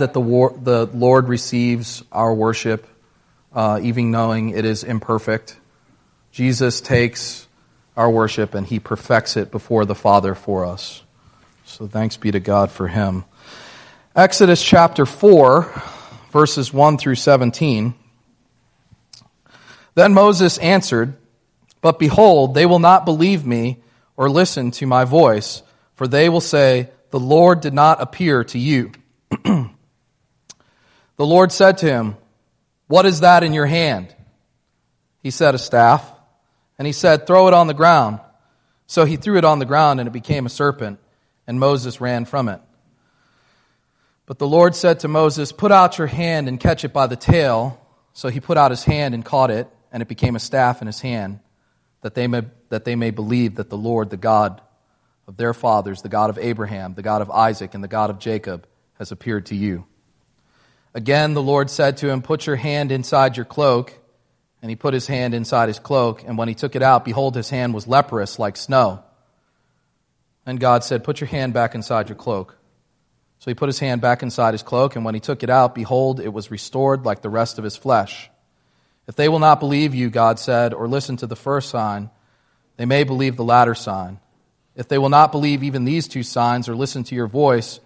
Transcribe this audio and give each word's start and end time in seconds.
that 0.00 0.12
the, 0.12 0.20
war, 0.20 0.54
the 0.60 0.86
Lord 0.86 1.28
receives 1.28 2.02
our 2.12 2.34
worship, 2.34 2.86
uh, 3.54 3.80
even 3.82 4.10
knowing 4.10 4.50
it 4.50 4.64
is 4.64 4.84
imperfect. 4.84 5.56
Jesus 6.32 6.80
takes 6.80 7.46
our 7.96 8.10
worship 8.10 8.54
and 8.54 8.66
he 8.66 8.78
perfects 8.78 9.36
it 9.36 9.50
before 9.50 9.84
the 9.84 9.94
Father 9.94 10.34
for 10.34 10.66
us. 10.66 11.02
So 11.64 11.86
thanks 11.86 12.16
be 12.16 12.30
to 12.32 12.40
God 12.40 12.70
for 12.70 12.88
him. 12.88 13.24
Exodus 14.14 14.62
chapter 14.62 15.06
4, 15.06 15.82
verses 16.32 16.72
1 16.72 16.98
through 16.98 17.14
17. 17.14 17.94
Then 19.94 20.14
Moses 20.14 20.58
answered, 20.58 21.16
But 21.80 21.98
behold, 21.98 22.54
they 22.54 22.66
will 22.66 22.78
not 22.78 23.04
believe 23.04 23.46
me 23.46 23.78
or 24.16 24.28
listen 24.28 24.70
to 24.72 24.86
my 24.86 25.04
voice, 25.04 25.62
for 25.94 26.08
they 26.08 26.28
will 26.28 26.40
say, 26.40 26.90
The 27.10 27.20
Lord 27.20 27.60
did 27.60 27.74
not 27.74 28.00
appear 28.00 28.44
to 28.44 28.58
you. 28.58 28.92
The 31.20 31.26
Lord 31.26 31.52
said 31.52 31.76
to 31.78 31.86
him, 31.86 32.16
What 32.86 33.04
is 33.04 33.20
that 33.20 33.44
in 33.44 33.52
your 33.52 33.66
hand? 33.66 34.14
He 35.22 35.30
said, 35.30 35.54
A 35.54 35.58
staff. 35.58 36.10
And 36.78 36.86
he 36.86 36.94
said, 36.94 37.26
Throw 37.26 37.46
it 37.46 37.52
on 37.52 37.66
the 37.66 37.74
ground. 37.74 38.20
So 38.86 39.04
he 39.04 39.16
threw 39.16 39.36
it 39.36 39.44
on 39.44 39.58
the 39.58 39.66
ground, 39.66 40.00
and 40.00 40.06
it 40.06 40.12
became 40.12 40.46
a 40.46 40.48
serpent, 40.48 40.98
and 41.46 41.60
Moses 41.60 42.00
ran 42.00 42.24
from 42.24 42.48
it. 42.48 42.62
But 44.24 44.38
the 44.38 44.48
Lord 44.48 44.74
said 44.74 45.00
to 45.00 45.08
Moses, 45.08 45.52
Put 45.52 45.72
out 45.72 45.98
your 45.98 46.06
hand 46.06 46.48
and 46.48 46.58
catch 46.58 46.86
it 46.86 46.94
by 46.94 47.06
the 47.06 47.16
tail. 47.16 47.78
So 48.14 48.30
he 48.30 48.40
put 48.40 48.56
out 48.56 48.70
his 48.70 48.84
hand 48.84 49.12
and 49.12 49.22
caught 49.22 49.50
it, 49.50 49.68
and 49.92 50.00
it 50.00 50.08
became 50.08 50.36
a 50.36 50.40
staff 50.40 50.80
in 50.80 50.86
his 50.86 51.02
hand, 51.02 51.40
that 52.00 52.14
they 52.14 52.28
may, 52.28 52.44
that 52.70 52.86
they 52.86 52.96
may 52.96 53.10
believe 53.10 53.56
that 53.56 53.68
the 53.68 53.76
Lord, 53.76 54.08
the 54.08 54.16
God 54.16 54.62
of 55.28 55.36
their 55.36 55.52
fathers, 55.52 56.00
the 56.00 56.08
God 56.08 56.30
of 56.30 56.38
Abraham, 56.38 56.94
the 56.94 57.02
God 57.02 57.20
of 57.20 57.30
Isaac, 57.30 57.74
and 57.74 57.84
the 57.84 57.88
God 57.88 58.08
of 58.08 58.18
Jacob, 58.18 58.66
has 58.94 59.12
appeared 59.12 59.44
to 59.46 59.54
you. 59.54 59.84
Again, 60.94 61.34
the 61.34 61.42
Lord 61.42 61.70
said 61.70 61.98
to 61.98 62.10
him, 62.10 62.22
Put 62.22 62.46
your 62.46 62.56
hand 62.56 62.90
inside 62.92 63.36
your 63.36 63.46
cloak. 63.46 63.94
And 64.62 64.68
he 64.68 64.76
put 64.76 64.92
his 64.92 65.06
hand 65.06 65.32
inside 65.32 65.68
his 65.68 65.78
cloak, 65.78 66.22
and 66.26 66.36
when 66.36 66.48
he 66.48 66.54
took 66.54 66.76
it 66.76 66.82
out, 66.82 67.04
behold, 67.04 67.34
his 67.34 67.48
hand 67.48 67.72
was 67.72 67.86
leprous 67.86 68.38
like 68.38 68.56
snow. 68.56 69.02
And 70.44 70.60
God 70.60 70.84
said, 70.84 71.02
Put 71.02 71.20
your 71.20 71.28
hand 71.28 71.54
back 71.54 71.74
inside 71.74 72.08
your 72.08 72.16
cloak. 72.16 72.58
So 73.38 73.50
he 73.50 73.54
put 73.54 73.70
his 73.70 73.78
hand 73.78 74.02
back 74.02 74.22
inside 74.22 74.52
his 74.52 74.62
cloak, 74.62 74.96
and 74.96 75.04
when 75.04 75.14
he 75.14 75.20
took 75.20 75.42
it 75.42 75.48
out, 75.48 75.74
behold, 75.74 76.20
it 76.20 76.28
was 76.28 76.50
restored 76.50 77.06
like 77.06 77.22
the 77.22 77.30
rest 77.30 77.56
of 77.56 77.64
his 77.64 77.76
flesh. 77.76 78.28
If 79.06 79.16
they 79.16 79.30
will 79.30 79.38
not 79.38 79.60
believe 79.60 79.94
you, 79.94 80.10
God 80.10 80.38
said, 80.38 80.74
or 80.74 80.86
listen 80.86 81.16
to 81.18 81.26
the 81.26 81.36
first 81.36 81.70
sign, 81.70 82.10
they 82.76 82.84
may 82.84 83.04
believe 83.04 83.36
the 83.36 83.44
latter 83.44 83.74
sign. 83.74 84.20
If 84.76 84.88
they 84.88 84.98
will 84.98 85.08
not 85.08 85.32
believe 85.32 85.62
even 85.62 85.84
these 85.84 86.06
two 86.06 86.22
signs 86.22 86.68
or 86.68 86.76
listen 86.76 87.02
to 87.04 87.14
your 87.14 87.26
voice, 87.26 87.80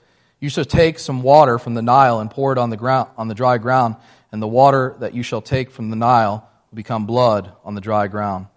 you 0.44 0.50
shall 0.50 0.66
take 0.66 0.98
some 0.98 1.22
water 1.22 1.58
from 1.58 1.72
the 1.72 1.80
Nile 1.80 2.20
and 2.20 2.30
pour 2.30 2.52
it 2.52 2.58
on 2.58 2.68
the, 2.68 2.76
ground, 2.76 3.08
on 3.16 3.28
the 3.28 3.34
dry 3.34 3.56
ground, 3.56 3.96
and 4.30 4.42
the 4.42 4.46
water 4.46 4.94
that 4.98 5.14
you 5.14 5.22
shall 5.22 5.40
take 5.40 5.70
from 5.70 5.88
the 5.88 5.96
Nile 5.96 6.46
will 6.70 6.76
become 6.76 7.06
blood 7.06 7.50
on 7.64 7.74
the 7.74 7.80
dry 7.80 8.08
ground. 8.08 8.48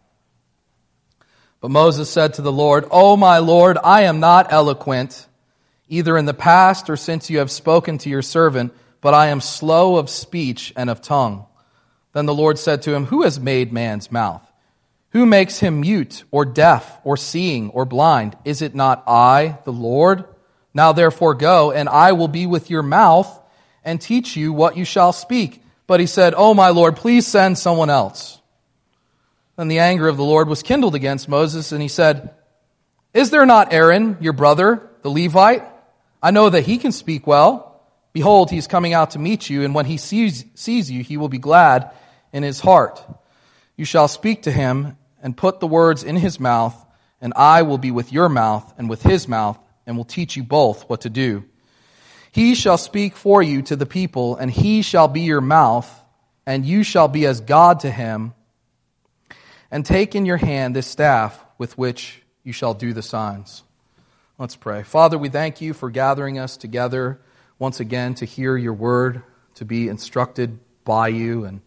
But 1.61 1.71
Moses 1.71 2.09
said 2.09 2.33
to 2.33 2.41
the 2.41 2.52
Lord, 2.52 2.85
O 2.91 3.16
my 3.16 3.38
Lord, 3.38 3.77
I 3.81 4.02
am 4.02 4.19
not 4.19 4.52
eloquent, 4.52 5.27
either 5.88 6.17
in 6.17 6.25
the 6.25 6.33
past 6.33 6.89
or 6.89 6.97
since 6.97 7.29
you 7.29 7.38
have 7.38 7.49
spoken 7.49 7.99
to 7.99 8.09
your 8.09 8.22
servant, 8.22 8.73
but 8.99 9.13
I 9.13 9.27
am 9.27 9.39
slow 9.39 9.95
of 9.95 10.09
speech 10.09 10.73
and 10.75 10.89
of 10.89 11.01
tongue. 11.01 11.45
Then 12.11 12.25
the 12.25 12.35
Lord 12.35 12.59
said 12.59 12.81
to 12.81 12.94
him, 12.94 13.05
Who 13.05 13.22
has 13.22 13.39
made 13.39 13.72
man's 13.72 14.11
mouth? 14.11 14.44
Who 15.11 15.25
makes 15.25 15.59
him 15.59 15.79
mute 15.79 16.25
or 16.31 16.44
deaf 16.44 16.99
or 17.05 17.16
seeing 17.16 17.69
or 17.69 17.85
blind? 17.85 18.38
Is 18.44 18.61
it 18.61 18.75
not 18.75 19.05
I, 19.07 19.59
the 19.63 19.72
Lord? 19.72 20.25
Now 20.78 20.92
therefore 20.92 21.33
go, 21.33 21.72
and 21.72 21.89
I 21.89 22.11
will 22.11 22.28
be 22.28 22.45
with 22.45 22.70
your 22.70 22.83
mouth 22.83 23.28
and 23.83 24.00
teach 24.00 24.38
you 24.38 24.53
what 24.53 24.78
you 24.78 24.86
shall 24.86 25.11
speak. 25.11 25.64
But 25.88 26.00
he 26.00 26.06
said, 26.06 26.36
Oh, 26.38 26.53
my 26.53 26.69
Lord, 26.69 26.97
please 26.97 27.25
send 27.25 27.58
someone 27.58 27.89
else. 27.89 28.39
Then 29.56 29.69
the 29.69 29.80
anger 29.80 30.08
of 30.08 30.17
the 30.17 30.23
Lord 30.23 30.47
was 30.47 30.61
kindled 30.61 30.94
against 30.94 31.28
Moses, 31.28 31.72
and 31.72 31.81
he 31.81 31.88
said, 31.88 32.35
Is 33.12 33.31
there 33.31 33.47
not 33.47 33.74
Aaron, 33.74 34.18
your 34.22 34.34
brother, 34.34 34.88
the 35.01 35.09
Levite? 35.09 35.63
I 36.22 36.29
know 36.29 36.47
that 36.47 36.68
he 36.68 36.78
can 36.78 36.91
speak 36.91 37.25
well. 37.25 37.81
Behold, 38.13 38.51
he 38.51 38.59
is 38.59 38.68
coming 38.68 38.94
out 38.94 39.12
to 39.12 39.19
meet 39.19 39.50
you, 39.50 39.63
and 39.63 39.74
when 39.74 39.88
he 39.88 39.97
sees, 39.97 40.46
sees 40.53 40.91
you, 40.91 41.01
he 41.01 41.18
will 41.18 41.28
be 41.28 41.40
glad 41.40 41.90
in 42.31 42.44
his 42.44 42.59
heart. 42.59 43.03
You 43.78 43.85
shall 43.85 44.07
speak 44.07 44.44
to 44.44 44.51
him 44.51 44.96
and 45.24 45.35
put 45.35 45.59
the 45.59 45.66
words 45.66 46.03
in 46.03 46.18
his 46.18 46.40
mouth, 46.40 46.75
and 47.19 47.34
I 47.35 47.63
will 47.63 47.80
be 47.80 47.90
with 47.90 48.13
your 48.13 48.30
mouth 48.30 48.72
and 48.78 48.88
with 48.88 49.01
his 49.01 49.28
mouth 49.28 49.57
and 49.88 49.98
will 49.98 50.06
teach 50.06 50.36
you 50.36 50.44
both 50.44 50.88
what 50.88 51.02
to 51.02 51.09
do. 51.09 51.46
He 52.31 52.53
shall 52.53 52.78
speak 52.78 53.16
for 53.16 53.42
you 53.42 53.64
to 53.64 53.75
the 53.75 53.88
people, 53.88 54.36
and 54.36 54.52
he 54.52 54.84
shall 54.84 55.08
be 55.08 55.22
your 55.22 55.42
mouth, 55.42 55.90
and 56.46 56.64
you 56.66 56.84
shall 56.84 57.08
be 57.08 57.25
as 57.25 57.42
God 57.42 57.80
to 57.80 57.90
him. 57.90 58.34
And 59.72 59.86
take 59.86 60.14
in 60.14 60.25
your 60.25 60.38
hand 60.38 60.75
this 60.75 60.86
staff 60.86 61.44
with 61.58 61.78
which 61.78 62.22
you 62.44 62.53
shall 62.53 62.74
do 62.74 62.94
the 62.94 63.02
signs. 63.02 63.64
Let's 64.38 64.56
pray. 64.56 64.84
Father, 64.84 65.18
we 65.18 65.30
thank 65.30 65.62
you 65.62 65.74
for 65.74 65.90
gathering 65.90 66.38
us 66.38 66.58
together 66.58 67.19
once 67.58 67.80
again 67.80 68.14
to 68.16 68.25
hear 68.25 68.56
your 68.56 68.74
word, 68.74 69.24
to 69.56 69.66
be 69.66 69.88
instructed 69.88 70.59
by 70.86 71.08
you, 71.08 71.46
and 71.46 71.62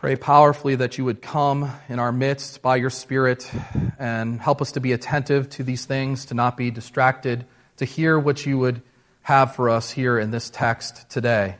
Pray 0.00 0.16
powerfully 0.16 0.74
that 0.76 0.96
you 0.96 1.04
would 1.04 1.20
come 1.20 1.70
in 1.90 1.98
our 1.98 2.10
midst 2.10 2.62
by 2.62 2.76
your 2.76 2.88
Spirit 2.88 3.52
and 3.98 4.40
help 4.40 4.62
us 4.62 4.72
to 4.72 4.80
be 4.80 4.92
attentive 4.92 5.50
to 5.50 5.62
these 5.62 5.84
things, 5.84 6.24
to 6.24 6.34
not 6.34 6.56
be 6.56 6.70
distracted, 6.70 7.44
to 7.76 7.84
hear 7.84 8.18
what 8.18 8.46
you 8.46 8.56
would 8.56 8.80
have 9.20 9.54
for 9.54 9.68
us 9.68 9.90
here 9.90 10.18
in 10.18 10.30
this 10.30 10.48
text 10.48 11.10
today. 11.10 11.56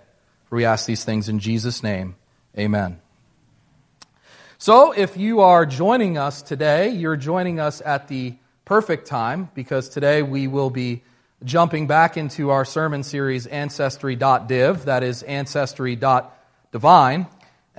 We 0.49 0.65
ask 0.65 0.87
these 0.87 1.05
things 1.05 1.29
in 1.29 1.39
Jesus' 1.39 1.83
name. 1.83 2.17
Amen. 2.59 3.03
So, 4.57 4.93
if 4.93 5.19
you 5.19 5.41
are 5.41 5.67
joining 5.67 6.17
us 6.17 6.41
today, 6.41 6.89
you're 6.89 7.17
joining 7.17 7.61
us 7.61 7.83
at 7.85 8.09
the 8.09 8.37
perfect 8.65 9.07
time 9.07 9.51
because 9.55 9.91
today 9.91 10.23
we 10.23 10.47
will 10.47 10.71
be 10.71 11.03
jumping 11.45 11.87
back 11.87 12.17
into 12.17 12.49
our 12.49 12.65
sermon 12.65 13.03
series, 13.03 13.47
Ancestry.div, 13.47 14.87
that 14.87 15.03
is 15.03 15.23
Ancestry.divine. 15.25 17.27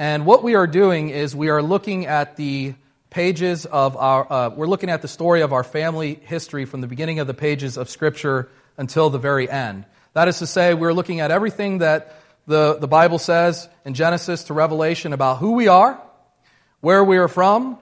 And 0.02 0.26
what 0.26 0.42
we 0.42 0.56
are 0.56 0.66
doing 0.66 1.10
is 1.10 1.36
we 1.36 1.50
are 1.50 1.62
looking 1.62 2.08
at 2.08 2.36
the 2.36 2.74
pages 3.12 3.68
of 3.68 3.96
our, 3.96 4.34
uh, 4.34 4.50
we're 4.50 4.66
looking 4.66 4.90
at 4.90 5.04
the 5.04 5.08
story 5.08 5.42
of 5.42 5.54
our 5.54 5.64
family 5.64 6.20
history 6.24 6.66
from 6.66 6.82
the 6.82 6.88
beginning 6.88 7.20
of 7.20 7.28
the 7.28 7.36
pages 7.36 7.78
of 7.78 7.88
Scripture 7.88 8.50
until 8.78 9.12
the 9.12 9.20
very 9.20 9.48
end. 9.48 9.86
That 10.14 10.28
is 10.28 10.40
to 10.40 10.48
say, 10.48 10.74
we're 10.74 10.96
looking 10.96 11.20
at 11.20 11.30
everything 11.30 11.78
that 11.78 12.16
the, 12.48 12.80
the 12.80 12.88
Bible 12.88 13.20
says 13.20 13.70
in 13.86 13.94
Genesis 13.94 14.46
to 14.46 14.56
Revelation 14.56 15.14
about 15.14 15.38
who 15.38 15.52
we 15.52 15.68
are, 15.68 16.02
where 16.80 17.04
we 17.04 17.18
are 17.18 17.28
from, 17.28 17.78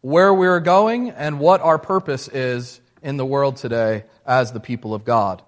where 0.00 0.32
we 0.32 0.46
are 0.46 0.60
going, 0.60 1.10
and 1.10 1.38
what 1.38 1.60
our 1.60 1.78
purpose 1.78 2.26
is 2.28 2.80
in 3.02 3.18
the 3.18 3.26
world 3.26 3.58
today 3.58 4.04
as 4.24 4.50
the 4.52 4.60
people 4.60 4.94
of 4.94 5.04
God. 5.04 5.42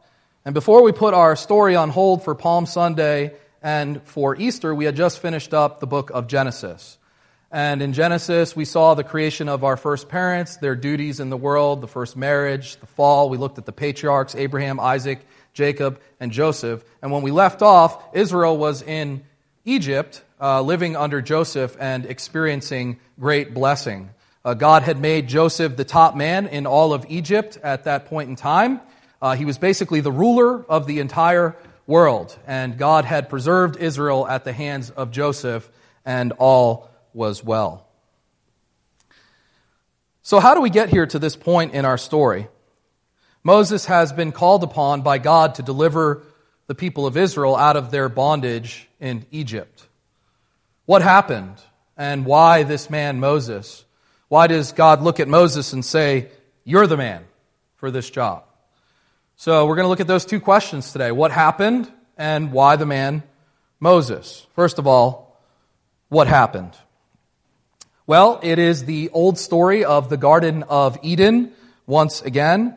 And 0.44 0.52
before 0.52 0.82
we 0.82 0.92
put 0.92 1.14
our 1.14 1.36
story 1.36 1.74
on 1.74 1.88
hold 1.88 2.22
for 2.22 2.34
Palm 2.34 2.66
Sunday 2.66 3.32
and 3.62 4.02
for 4.04 4.36
Easter, 4.36 4.74
we 4.74 4.84
had 4.84 4.96
just 4.96 5.20
finished 5.20 5.54
up 5.54 5.80
the 5.80 5.86
book 5.86 6.10
of 6.10 6.26
Genesis. 6.26 6.98
And 7.50 7.82
in 7.82 7.92
Genesis, 7.92 8.56
we 8.56 8.64
saw 8.64 8.94
the 8.94 9.04
creation 9.04 9.48
of 9.48 9.62
our 9.62 9.76
first 9.76 10.08
parents, 10.08 10.56
their 10.56 10.74
duties 10.74 11.20
in 11.20 11.28
the 11.28 11.36
world, 11.36 11.82
the 11.82 11.86
first 11.86 12.16
marriage, 12.16 12.76
the 12.76 12.86
fall. 12.86 13.28
We 13.28 13.36
looked 13.36 13.58
at 13.58 13.66
the 13.66 13.72
patriarchs, 13.72 14.34
Abraham, 14.34 14.80
Isaac, 14.80 15.20
Jacob, 15.52 16.00
and 16.18 16.32
Joseph. 16.32 16.82
And 17.02 17.12
when 17.12 17.22
we 17.22 17.30
left 17.30 17.60
off, 17.60 18.02
Israel 18.14 18.56
was 18.56 18.80
in 18.80 19.22
Egypt, 19.66 20.22
uh, 20.40 20.62
living 20.62 20.96
under 20.96 21.20
Joseph 21.20 21.76
and 21.78 22.06
experiencing 22.06 22.98
great 23.20 23.52
blessing. 23.52 24.10
Uh, 24.44 24.54
God 24.54 24.82
had 24.82 24.98
made 24.98 25.28
Joseph 25.28 25.76
the 25.76 25.84
top 25.84 26.16
man 26.16 26.46
in 26.46 26.66
all 26.66 26.94
of 26.94 27.04
Egypt 27.10 27.58
at 27.62 27.84
that 27.84 28.06
point 28.06 28.30
in 28.30 28.34
time. 28.34 28.80
Uh, 29.20 29.36
he 29.36 29.44
was 29.44 29.58
basically 29.58 30.00
the 30.00 30.10
ruler 30.10 30.64
of 30.64 30.86
the 30.86 30.98
entire 30.98 31.54
world. 31.86 32.36
And 32.46 32.78
God 32.78 33.04
had 33.04 33.28
preserved 33.28 33.76
Israel 33.76 34.26
at 34.26 34.44
the 34.44 34.52
hands 34.52 34.90
of 34.90 35.10
Joseph, 35.10 35.68
and 36.04 36.32
all 36.32 36.90
was 37.12 37.44
well. 37.44 37.86
So, 40.22 40.40
how 40.40 40.54
do 40.54 40.60
we 40.60 40.70
get 40.70 40.88
here 40.88 41.06
to 41.06 41.18
this 41.18 41.36
point 41.36 41.74
in 41.74 41.84
our 41.84 41.98
story? 41.98 42.48
Moses 43.44 43.86
has 43.86 44.12
been 44.12 44.30
called 44.30 44.62
upon 44.62 45.02
by 45.02 45.18
God 45.18 45.56
to 45.56 45.62
deliver 45.62 46.22
the 46.68 46.74
people 46.76 47.06
of 47.06 47.16
Israel 47.16 47.56
out 47.56 47.76
of 47.76 47.90
their 47.90 48.08
bondage 48.08 48.88
in 49.00 49.26
Egypt. 49.32 49.86
What 50.86 51.02
happened 51.02 51.56
and 51.96 52.24
why 52.24 52.62
this 52.62 52.88
man 52.88 53.18
Moses? 53.18 53.84
Why 54.28 54.46
does 54.46 54.72
God 54.72 55.02
look 55.02 55.20
at 55.20 55.28
Moses 55.28 55.72
and 55.72 55.84
say, 55.84 56.28
You're 56.64 56.86
the 56.86 56.96
man 56.96 57.24
for 57.76 57.90
this 57.90 58.08
job? 58.08 58.44
So 59.42 59.66
we're 59.66 59.74
going 59.74 59.86
to 59.86 59.88
look 59.88 59.98
at 59.98 60.06
those 60.06 60.24
two 60.24 60.38
questions 60.38 60.92
today. 60.92 61.10
What 61.10 61.32
happened 61.32 61.90
and 62.16 62.52
why 62.52 62.76
the 62.76 62.86
man 62.86 63.24
Moses? 63.80 64.46
First 64.54 64.78
of 64.78 64.86
all, 64.86 65.36
what 66.08 66.28
happened? 66.28 66.70
Well, 68.06 68.38
it 68.44 68.60
is 68.60 68.84
the 68.84 69.08
old 69.08 69.38
story 69.38 69.84
of 69.84 70.08
the 70.08 70.16
Garden 70.16 70.62
of 70.68 70.96
Eden 71.02 71.50
once 71.88 72.22
again. 72.22 72.76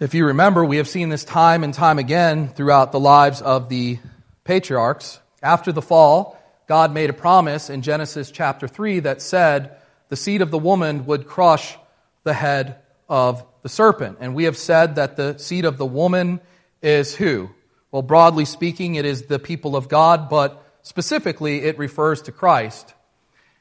If 0.00 0.12
you 0.12 0.26
remember, 0.26 0.64
we 0.64 0.78
have 0.78 0.88
seen 0.88 1.08
this 1.08 1.22
time 1.22 1.62
and 1.62 1.72
time 1.72 2.00
again 2.00 2.48
throughout 2.48 2.90
the 2.90 2.98
lives 2.98 3.40
of 3.40 3.68
the 3.68 4.00
patriarchs. 4.42 5.20
After 5.40 5.70
the 5.70 5.82
fall, 5.82 6.36
God 6.66 6.92
made 6.92 7.10
a 7.10 7.12
promise 7.12 7.70
in 7.70 7.82
Genesis 7.82 8.32
chapter 8.32 8.66
3 8.66 8.98
that 8.98 9.22
said 9.22 9.76
the 10.08 10.16
seed 10.16 10.42
of 10.42 10.50
the 10.50 10.58
woman 10.58 11.06
would 11.06 11.28
crush 11.28 11.78
the 12.24 12.34
head 12.34 12.80
of 13.08 13.44
the 13.66 13.70
serpent. 13.70 14.18
And 14.20 14.36
we 14.36 14.44
have 14.44 14.56
said 14.56 14.94
that 14.94 15.16
the 15.16 15.38
seed 15.38 15.64
of 15.64 15.76
the 15.76 15.84
woman 15.84 16.38
is 16.82 17.16
who? 17.16 17.50
Well, 17.90 18.02
broadly 18.02 18.44
speaking, 18.44 18.94
it 18.94 19.04
is 19.04 19.22
the 19.22 19.40
people 19.40 19.74
of 19.74 19.88
God, 19.88 20.28
but 20.28 20.64
specifically 20.82 21.62
it 21.64 21.76
refers 21.76 22.22
to 22.22 22.30
Christ. 22.30 22.94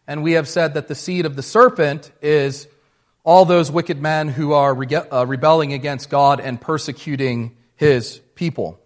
And 0.06 0.22
we 0.22 0.34
have 0.34 0.48
said 0.48 0.76
that 0.76 0.88
the 0.88 0.94
seed 0.94 1.26
of 1.26 1.36
the 1.36 1.42
serpent 1.42 2.12
is 2.22 2.68
all 3.24 3.46
those 3.46 3.72
wicked 3.72 4.00
men 4.00 4.28
who 4.28 4.54
are 4.54 4.78
uh, 4.78 5.26
rebelling 5.26 5.74
against 5.74 6.12
God 6.12 6.40
and 6.40 6.62
persecuting 6.62 7.58
his 7.76 8.22
people. 8.36 8.80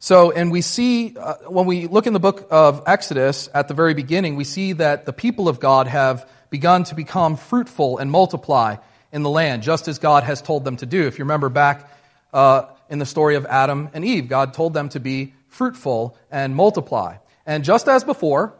So, 0.00 0.32
and 0.32 0.52
we 0.52 0.60
see, 0.60 1.16
uh, 1.16 1.36
when 1.46 1.64
we 1.64 1.86
look 1.86 2.06
in 2.06 2.12
the 2.12 2.20
book 2.20 2.46
of 2.50 2.82
Exodus 2.86 3.48
at 3.54 3.68
the 3.68 3.74
very 3.74 3.94
beginning, 3.94 4.36
we 4.36 4.44
see 4.44 4.74
that 4.74 5.06
the 5.06 5.14
people 5.14 5.48
of 5.48 5.60
God 5.60 5.86
have 5.86 6.28
begun 6.50 6.84
to 6.84 6.94
become 6.94 7.38
fruitful 7.38 7.96
and 7.96 8.10
multiply 8.10 8.76
in 9.12 9.22
the 9.22 9.30
land, 9.30 9.62
just 9.62 9.88
as 9.88 9.98
God 9.98 10.24
has 10.24 10.42
told 10.42 10.64
them 10.64 10.76
to 10.76 10.86
do. 10.86 11.06
If 11.06 11.18
you 11.18 11.24
remember 11.24 11.48
back 11.48 11.90
uh, 12.32 12.66
in 12.88 12.98
the 12.98 13.06
story 13.06 13.36
of 13.36 13.46
Adam 13.46 13.88
and 13.92 14.04
Eve, 14.04 14.28
God 14.28 14.54
told 14.54 14.74
them 14.74 14.88
to 14.90 15.00
be 15.00 15.34
fruitful 15.48 16.16
and 16.30 16.54
multiply. 16.54 17.16
And 17.46 17.64
just 17.64 17.88
as 17.88 18.04
before, 18.04 18.54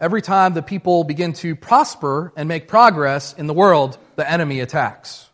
every 0.00 0.22
time 0.22 0.54
the 0.54 0.62
people 0.62 1.04
begin 1.04 1.32
to 1.34 1.54
prosper 1.54 2.32
and 2.36 2.48
make 2.48 2.68
progress 2.68 3.32
in 3.32 3.46
the 3.46 3.54
world, 3.54 3.96
the 4.16 4.28
enemy 4.28 4.60
attacks. 4.60 5.28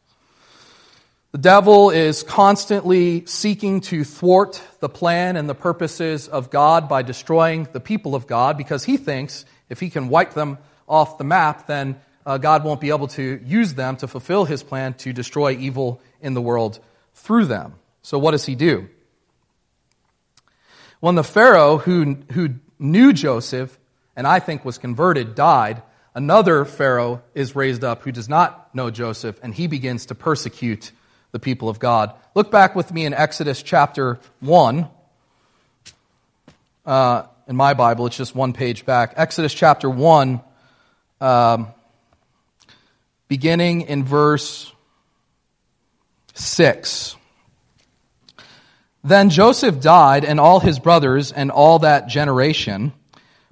The 1.33 1.39
devil 1.39 1.91
is 1.91 2.23
constantly 2.23 3.27
seeking 3.27 3.83
to 3.83 4.03
thwart 4.03 4.63
the 4.81 4.89
plan 4.89 5.37
and 5.37 5.49
the 5.49 5.55
purposes 5.55 6.27
of 6.27 6.51
God 6.51 6.89
by 6.89 7.03
destroying 7.03 7.69
the 7.73 7.81
people 7.81 8.15
of 8.15 8.27
God 8.27 8.57
because 8.57 8.83
he 8.85 8.97
thinks 8.97 9.45
if 9.69 9.79
he 9.79 9.91
can 9.91 10.09
wipe 10.09 10.33
them 10.33 10.57
off 10.89 11.19
the 11.19 11.25
map, 11.25 11.67
then 11.67 12.01
uh, 12.29 12.37
God 12.37 12.63
won't 12.63 12.79
be 12.79 12.91
able 12.91 13.09
to 13.09 13.41
use 13.43 13.73
them 13.73 13.97
to 13.97 14.07
fulfill 14.07 14.45
his 14.45 14.63
plan 14.63 14.93
to 14.95 15.15
destroy 15.15 15.53
evil 15.53 16.03
in 16.21 16.35
the 16.35 16.43
world 16.43 16.79
through 17.15 17.47
them. 17.47 17.73
So, 18.03 18.19
what 18.19 18.33
does 18.33 18.45
he 18.45 18.55
do? 18.55 18.91
When 21.01 21.15
the 21.15 21.25
Pharaoh 21.25 21.79
who, 21.79 22.19
who 22.33 22.57
knew 22.79 23.15
Joseph 23.15 23.79
and 24.15 24.27
I 24.27 24.41
think 24.41 24.63
was 24.63 24.77
converted 24.77 25.37
died, 25.37 25.81
another 26.15 26.67
Pharaoh 26.67 27.23
is 27.35 27.57
raised 27.57 27.83
up 27.83 28.03
who 28.03 28.13
does 28.13 28.29
not 28.29 28.75
know 28.75 28.91
Joseph, 28.91 29.41
and 29.43 29.55
he 29.55 29.67
begins 29.67 30.07
to 30.07 30.15
persecute 30.15 30.93
the 31.33 31.39
people 31.39 31.71
of 31.71 31.79
God. 31.79 32.13
Look 32.35 32.51
back 32.51 32.77
with 32.77 32.93
me 32.93 33.07
in 33.07 33.15
Exodus 33.15 33.63
chapter 33.63 34.19
1. 34.41 34.87
Uh, 36.85 37.23
in 37.47 37.57
my 37.57 37.73
Bible, 37.73 38.07
it's 38.07 38.19
just 38.19 38.35
one 38.35 38.53
page 38.53 38.85
back. 38.85 39.15
Exodus 39.17 39.55
chapter 39.55 39.89
1, 39.89 40.43
um, 41.23 41.69
beginning 43.29 43.83
in 43.83 44.05
verse 44.05 44.73
6. 46.35 47.17
Then 49.05 49.31
Joseph 49.31 49.81
died, 49.81 50.25
and 50.25 50.41
all 50.41 50.61
his 50.61 50.79
brothers, 50.79 51.31
and 51.31 51.51
all 51.51 51.79
that 51.81 52.09
generation. 52.09 52.93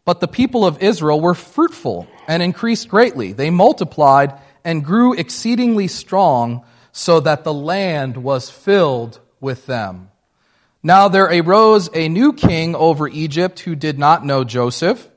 But 0.05 0.21
the 0.21 0.29
people 0.29 0.65
of 0.65 0.83
Israel 0.83 1.21
were 1.21 1.35
fruitful 1.35 2.07
and 2.27 2.43
increased 2.43 2.89
greatly. 2.89 3.33
They 3.33 3.51
multiplied 3.51 4.35
and 4.65 4.85
grew 4.85 5.13
exceedingly 5.13 5.89
strong 5.89 6.65
so 6.93 7.21
that 7.21 7.45
the 7.45 7.55
land 7.55 8.17
was 8.17 8.51
filled 8.51 9.21
with 9.41 9.67
them. 9.67 10.11
Now 10.83 11.09
there 11.09 11.25
arose 11.27 11.91
a 11.93 12.09
new 12.09 12.33
king 12.33 12.75
over 12.75 13.09
Egypt 13.09 13.61
who 13.61 13.75
did 13.75 13.99
not 13.99 14.25
know 14.25 14.45
Joseph. 14.45 15.09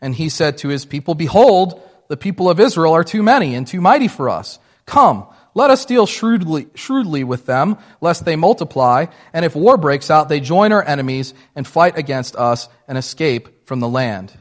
And 0.00 0.14
he 0.14 0.28
said 0.28 0.58
to 0.58 0.68
his 0.68 0.84
people, 0.84 1.14
Behold, 1.14 1.82
the 2.08 2.16
people 2.16 2.50
of 2.50 2.60
Israel 2.60 2.94
are 2.94 3.04
too 3.04 3.22
many 3.22 3.54
and 3.54 3.66
too 3.66 3.80
mighty 3.80 4.08
for 4.08 4.28
us. 4.28 4.58
Come, 4.86 5.26
let 5.54 5.70
us 5.70 5.84
deal 5.84 6.06
shrewdly, 6.06 6.68
shrewdly 6.74 7.24
with 7.24 7.46
them, 7.46 7.78
lest 8.00 8.24
they 8.24 8.36
multiply. 8.36 9.06
And 9.32 9.44
if 9.44 9.54
war 9.54 9.76
breaks 9.76 10.10
out, 10.10 10.28
they 10.28 10.40
join 10.40 10.72
our 10.72 10.82
enemies 10.82 11.34
and 11.54 11.66
fight 11.66 11.98
against 11.98 12.36
us 12.36 12.68
and 12.86 12.96
escape 12.96 13.66
from 13.66 13.80
the 13.80 13.88
land. 13.88 14.32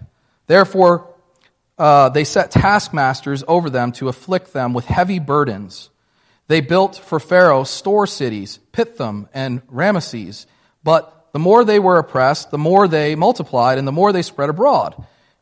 Therefore, 0.48 1.14
uh, 1.78 2.10
they 2.10 2.24
set 2.24 2.52
taskmasters 2.52 3.44
over 3.48 3.70
them 3.70 3.92
to 3.94 4.10
afflict 4.10 4.54
them 4.54 4.74
with 4.74 4.86
heavy 4.86 5.20
burdens. 5.20 5.90
They 6.48 6.62
built 6.62 6.96
for 6.96 7.20
Pharaoh 7.20 7.66
store 7.66 8.08
cities, 8.08 8.60
Pithom 8.72 9.28
and 9.34 9.66
Ramesses. 9.68 10.46
But 10.84 11.28
the 11.34 11.40
more 11.40 11.66
they 11.66 11.80
were 11.80 12.00
oppressed, 12.00 12.52
the 12.52 12.58
more 12.58 12.88
they 12.88 13.16
multiplied, 13.16 13.78
and 13.78 13.88
the 13.88 13.92
more 13.92 14.14
they 14.14 14.22
spread 14.22 14.50
abroad. 14.50 14.96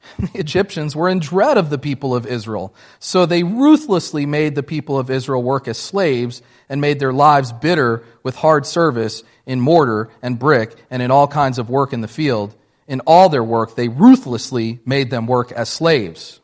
The 0.20 0.40
Egyptians 0.40 0.96
were 0.96 1.10
in 1.10 1.20
dread 1.20 1.58
of 1.58 1.70
the 1.70 1.78
people 1.78 2.16
of 2.16 2.26
Israel. 2.26 2.74
So 3.00 3.26
they 3.26 3.44
ruthlessly 3.44 4.26
made 4.26 4.56
the 4.56 4.64
people 4.64 4.98
of 4.98 5.10
Israel 5.10 5.44
work 5.44 5.68
as 5.68 5.78
slaves 5.78 6.42
and 6.70 6.82
made 6.82 7.00
their 7.00 7.14
lives 7.14 7.52
bitter 7.52 8.04
with 8.24 8.36
hard 8.36 8.66
service 8.66 9.24
in 9.46 9.60
mortar 9.60 10.10
and 10.22 10.40
brick 10.40 10.76
and 10.90 11.02
in 11.02 11.12
all 11.12 11.28
kinds 11.28 11.60
of 11.60 11.70
work 11.70 11.94
in 11.94 12.02
the 12.02 12.08
field. 12.08 12.56
In 12.88 13.02
all 13.02 13.30
their 13.30 13.44
work, 13.44 13.76
they 13.76 13.88
ruthlessly 13.88 14.80
made 14.86 15.10
them 15.10 15.28
work 15.28 15.52
as 15.52 15.70
slaves. 15.70 16.40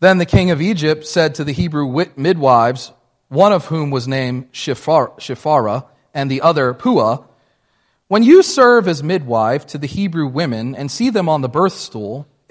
Then 0.00 0.18
the 0.18 0.26
king 0.26 0.50
of 0.50 0.60
Egypt 0.60 1.06
said 1.06 1.36
to 1.36 1.44
the 1.44 1.52
Hebrew 1.52 2.06
midwives, 2.16 2.92
one 3.32 3.52
of 3.52 3.66
whom 3.66 3.90
was 3.90 4.06
named 4.06 4.52
Shiphrah, 4.52 5.86
and 6.12 6.30
the 6.30 6.42
other 6.42 6.74
Puah, 6.74 7.24
When 8.08 8.22
you 8.22 8.42
serve 8.42 8.86
as 8.86 9.02
midwife 9.02 9.66
to 9.68 9.78
the 9.78 9.86
Hebrew 9.86 10.26
women 10.26 10.74
and 10.74 10.90
see 10.90 11.08
them 11.08 11.30
on 11.30 11.40
the 11.40 11.48
birth 11.48 11.72
stool, 11.72 12.26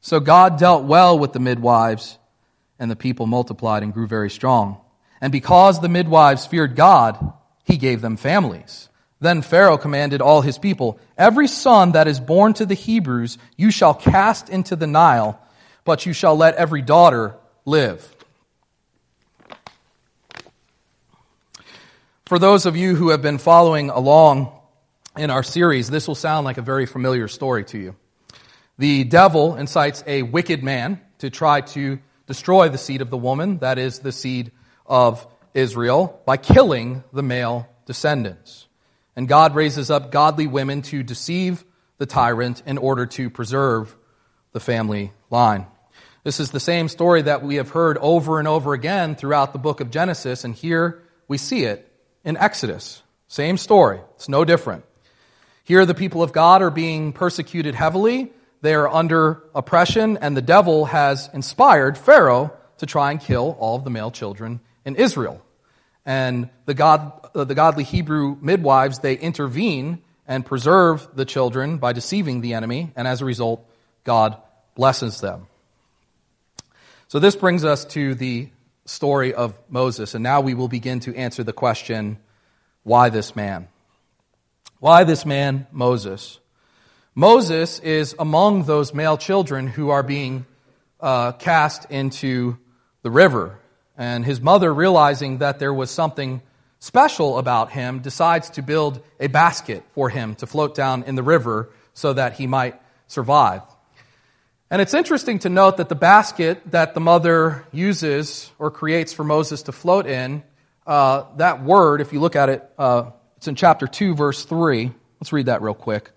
So 0.00 0.20
God 0.20 0.58
dealt 0.58 0.84
well 0.84 1.18
with 1.18 1.32
the 1.32 1.38
midwives, 1.38 2.18
and 2.78 2.90
the 2.90 2.96
people 2.96 3.26
multiplied 3.26 3.82
and 3.82 3.92
grew 3.92 4.06
very 4.06 4.30
strong. 4.30 4.80
And 5.20 5.30
because 5.30 5.80
the 5.80 5.88
midwives 5.88 6.46
feared 6.46 6.74
God, 6.74 7.34
he 7.64 7.76
gave 7.76 8.00
them 8.00 8.16
families. 8.16 8.88
Then 9.20 9.42
Pharaoh 9.42 9.76
commanded 9.76 10.22
all 10.22 10.40
his 10.40 10.56
people, 10.56 10.98
Every 11.18 11.46
son 11.46 11.92
that 11.92 12.08
is 12.08 12.18
born 12.18 12.54
to 12.54 12.64
the 12.64 12.74
Hebrews 12.74 13.36
you 13.56 13.70
shall 13.70 13.94
cast 13.94 14.48
into 14.48 14.76
the 14.76 14.86
Nile, 14.86 15.38
but 15.84 16.06
you 16.06 16.14
shall 16.14 16.36
let 16.36 16.54
every 16.54 16.80
daughter 16.80 17.36
live. 17.66 18.16
For 22.24 22.38
those 22.38 22.64
of 22.64 22.76
you 22.76 22.94
who 22.94 23.10
have 23.10 23.20
been 23.20 23.38
following 23.38 23.90
along 23.90 24.52
in 25.18 25.30
our 25.30 25.42
series, 25.42 25.90
this 25.90 26.08
will 26.08 26.14
sound 26.14 26.46
like 26.46 26.56
a 26.56 26.62
very 26.62 26.86
familiar 26.86 27.28
story 27.28 27.64
to 27.64 27.78
you. 27.78 27.96
The 28.80 29.04
devil 29.04 29.56
incites 29.56 30.02
a 30.06 30.22
wicked 30.22 30.62
man 30.62 31.02
to 31.18 31.28
try 31.28 31.60
to 31.60 31.98
destroy 32.26 32.70
the 32.70 32.78
seed 32.78 33.02
of 33.02 33.10
the 33.10 33.18
woman, 33.18 33.58
that 33.58 33.78
is, 33.78 33.98
the 33.98 34.10
seed 34.10 34.52
of 34.86 35.26
Israel, 35.52 36.18
by 36.24 36.38
killing 36.38 37.04
the 37.12 37.22
male 37.22 37.68
descendants. 37.84 38.68
And 39.14 39.28
God 39.28 39.54
raises 39.54 39.90
up 39.90 40.10
godly 40.10 40.46
women 40.46 40.80
to 40.80 41.02
deceive 41.02 41.62
the 41.98 42.06
tyrant 42.06 42.62
in 42.64 42.78
order 42.78 43.04
to 43.04 43.28
preserve 43.28 43.94
the 44.52 44.60
family 44.60 45.12
line. 45.28 45.66
This 46.24 46.40
is 46.40 46.50
the 46.50 46.58
same 46.58 46.88
story 46.88 47.20
that 47.20 47.42
we 47.42 47.56
have 47.56 47.68
heard 47.68 47.98
over 47.98 48.38
and 48.38 48.48
over 48.48 48.72
again 48.72 49.14
throughout 49.14 49.52
the 49.52 49.58
book 49.58 49.82
of 49.82 49.90
Genesis, 49.90 50.42
and 50.42 50.54
here 50.54 51.02
we 51.28 51.36
see 51.36 51.64
it 51.64 51.92
in 52.24 52.38
Exodus. 52.38 53.02
Same 53.28 53.58
story. 53.58 54.00
It's 54.14 54.30
no 54.30 54.46
different. 54.46 54.86
Here, 55.64 55.84
the 55.84 55.92
people 55.92 56.22
of 56.22 56.32
God 56.32 56.62
are 56.62 56.70
being 56.70 57.12
persecuted 57.12 57.74
heavily. 57.74 58.32
They 58.62 58.74
are 58.74 58.88
under 58.88 59.42
oppression, 59.54 60.18
and 60.18 60.36
the 60.36 60.42
devil 60.42 60.84
has 60.86 61.30
inspired 61.32 61.96
Pharaoh 61.96 62.52
to 62.78 62.86
try 62.86 63.10
and 63.10 63.20
kill 63.20 63.56
all 63.58 63.76
of 63.76 63.84
the 63.84 63.90
male 63.90 64.10
children 64.10 64.60
in 64.84 64.96
Israel. 64.96 65.42
And 66.04 66.50
the, 66.66 66.74
God, 66.74 67.28
uh, 67.34 67.44
the 67.44 67.54
godly 67.54 67.84
Hebrew 67.84 68.36
midwives, 68.40 68.98
they 68.98 69.14
intervene 69.14 70.02
and 70.26 70.44
preserve 70.44 71.08
the 71.14 71.24
children 71.24 71.78
by 71.78 71.92
deceiving 71.92 72.40
the 72.40 72.54
enemy, 72.54 72.92
and 72.96 73.08
as 73.08 73.20
a 73.20 73.24
result, 73.24 73.64
God 74.04 74.36
blesses 74.74 75.20
them. 75.20 75.46
So 77.08 77.18
this 77.18 77.36
brings 77.36 77.64
us 77.64 77.84
to 77.86 78.14
the 78.14 78.50
story 78.84 79.34
of 79.34 79.58
Moses. 79.68 80.14
And 80.14 80.22
now 80.22 80.40
we 80.40 80.54
will 80.54 80.68
begin 80.68 81.00
to 81.00 81.14
answer 81.16 81.42
the 81.42 81.52
question 81.52 82.18
why 82.82 83.08
this 83.08 83.36
man? 83.36 83.68
Why 84.78 85.04
this 85.04 85.26
man, 85.26 85.66
Moses? 85.72 86.38
Moses 87.20 87.80
is 87.80 88.14
among 88.18 88.64
those 88.64 88.94
male 88.94 89.18
children 89.18 89.66
who 89.66 89.90
are 89.90 90.02
being 90.02 90.46
uh, 91.00 91.32
cast 91.32 91.84
into 91.90 92.56
the 93.02 93.10
river. 93.10 93.58
And 93.94 94.24
his 94.24 94.40
mother, 94.40 94.72
realizing 94.72 95.36
that 95.38 95.58
there 95.58 95.74
was 95.74 95.90
something 95.90 96.40
special 96.78 97.36
about 97.36 97.72
him, 97.72 97.98
decides 97.98 98.48
to 98.52 98.62
build 98.62 99.02
a 99.20 99.26
basket 99.26 99.84
for 99.92 100.08
him 100.08 100.34
to 100.36 100.46
float 100.46 100.74
down 100.74 101.02
in 101.02 101.14
the 101.14 101.22
river 101.22 101.68
so 101.92 102.14
that 102.14 102.32
he 102.32 102.46
might 102.46 102.80
survive. 103.06 103.60
And 104.70 104.80
it's 104.80 104.94
interesting 104.94 105.40
to 105.40 105.50
note 105.50 105.76
that 105.76 105.90
the 105.90 105.94
basket 105.94 106.62
that 106.70 106.94
the 106.94 107.00
mother 107.00 107.66
uses 107.70 108.50
or 108.58 108.70
creates 108.70 109.12
for 109.12 109.24
Moses 109.24 109.64
to 109.64 109.72
float 109.72 110.06
in, 110.06 110.42
uh, 110.86 111.24
that 111.36 111.62
word, 111.62 112.00
if 112.00 112.14
you 112.14 112.20
look 112.20 112.34
at 112.34 112.48
it, 112.48 112.70
uh, 112.78 113.10
it's 113.36 113.46
in 113.46 113.56
chapter 113.56 113.86
2, 113.86 114.14
verse 114.14 114.46
3. 114.46 114.90
Let's 115.20 115.34
read 115.34 115.46
that 115.46 115.60
real 115.60 115.74
quick. 115.74 116.12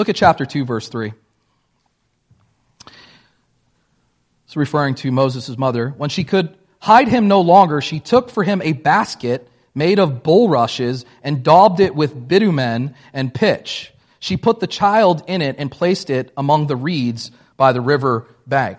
Look 0.00 0.08
at 0.08 0.16
chapter 0.16 0.46
2, 0.46 0.64
verse 0.64 0.88
3. 0.88 1.12
It's 4.46 4.56
referring 4.56 4.94
to 4.94 5.12
Moses' 5.12 5.58
mother. 5.58 5.90
When 5.90 6.08
she 6.08 6.24
could 6.24 6.56
hide 6.78 7.08
him 7.08 7.28
no 7.28 7.42
longer, 7.42 7.82
she 7.82 8.00
took 8.00 8.30
for 8.30 8.42
him 8.42 8.62
a 8.62 8.72
basket 8.72 9.46
made 9.74 9.98
of 9.98 10.22
bulrushes 10.22 11.04
and 11.22 11.42
daubed 11.42 11.80
it 11.80 11.94
with 11.94 12.26
bitumen 12.28 12.94
and 13.12 13.34
pitch. 13.34 13.92
She 14.20 14.38
put 14.38 14.60
the 14.60 14.66
child 14.66 15.22
in 15.26 15.42
it 15.42 15.56
and 15.58 15.70
placed 15.70 16.08
it 16.08 16.32
among 16.34 16.68
the 16.68 16.76
reeds 16.76 17.30
by 17.58 17.72
the 17.72 17.82
river 17.82 18.26
bank. 18.46 18.78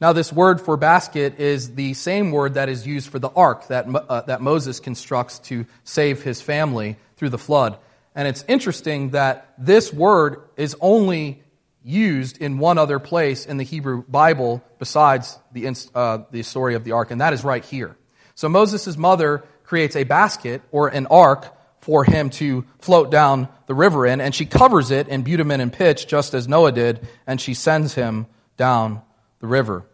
Now, 0.00 0.12
this 0.12 0.32
word 0.32 0.60
for 0.60 0.76
basket 0.76 1.40
is 1.40 1.74
the 1.74 1.94
same 1.94 2.30
word 2.30 2.54
that 2.54 2.68
is 2.68 2.86
used 2.86 3.08
for 3.08 3.18
the 3.18 3.30
ark 3.30 3.66
that, 3.66 3.88
uh, 3.92 4.20
that 4.20 4.40
Moses 4.40 4.78
constructs 4.78 5.40
to 5.40 5.66
save 5.82 6.22
his 6.22 6.40
family 6.40 6.96
through 7.16 7.30
the 7.30 7.38
flood. 7.38 7.76
And 8.14 8.26
it's 8.26 8.44
interesting 8.48 9.10
that 9.10 9.54
this 9.58 9.92
word 9.92 10.42
is 10.56 10.76
only 10.80 11.42
used 11.84 12.38
in 12.38 12.58
one 12.58 12.78
other 12.78 12.98
place 12.98 13.46
in 13.46 13.56
the 13.56 13.64
Hebrew 13.64 14.04
Bible 14.06 14.62
besides 14.78 15.38
the, 15.52 15.74
uh, 15.94 16.18
the 16.30 16.42
story 16.42 16.74
of 16.74 16.84
the 16.84 16.92
ark, 16.92 17.10
and 17.10 17.20
that 17.20 17.32
is 17.32 17.44
right 17.44 17.64
here. 17.64 17.96
So 18.34 18.48
Moses' 18.48 18.96
mother 18.96 19.44
creates 19.64 19.96
a 19.96 20.04
basket 20.04 20.62
or 20.72 20.88
an 20.88 21.06
ark 21.06 21.56
for 21.80 22.04
him 22.04 22.30
to 22.30 22.64
float 22.80 23.10
down 23.10 23.48
the 23.66 23.74
river 23.74 24.06
in, 24.06 24.20
and 24.20 24.34
she 24.34 24.44
covers 24.44 24.90
it 24.90 25.08
in 25.08 25.22
bitumen 25.22 25.60
and 25.60 25.72
pitch, 25.72 26.06
just 26.06 26.34
as 26.34 26.46
Noah 26.48 26.72
did, 26.72 27.06
and 27.26 27.40
she 27.40 27.54
sends 27.54 27.94
him 27.94 28.26
down 28.56 29.00
the 29.40 29.46
river. 29.46 29.84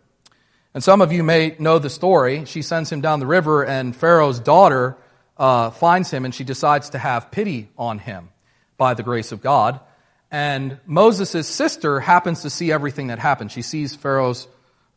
And 0.75 0.83
some 0.83 1.01
of 1.01 1.13
you 1.13 1.23
may 1.23 1.55
know 1.59 1.79
the 1.79 1.89
story. 1.89 2.45
She 2.45 2.63
sends 2.63 2.91
him 2.91 3.01
down 3.01 3.21
the 3.21 3.27
river, 3.27 3.65
and 3.65 3.95
Pharaoh's 3.95 4.41
daughter 4.41 4.97
uh, 5.39 5.71
finds 5.71 6.11
him, 6.11 6.25
and 6.25 6.35
she 6.35 6.45
decides 6.45 6.91
to 6.91 6.99
have 6.99 7.31
pity 7.31 7.69
on 7.77 7.99
him 7.99 8.31
by 8.77 8.95
the 8.95 9.03
grace 9.03 9.33
of 9.33 9.41
God. 9.41 9.81
And 10.31 10.79
Moses' 10.87 11.47
sister 11.47 12.01
happens 12.01 12.43
to 12.43 12.51
see 12.51 12.73
everything 12.73 13.09
that 13.09 13.19
happens. 13.19 13.53
She 13.53 13.63
sees 13.63 13.95
Pharaoh's 13.95 14.49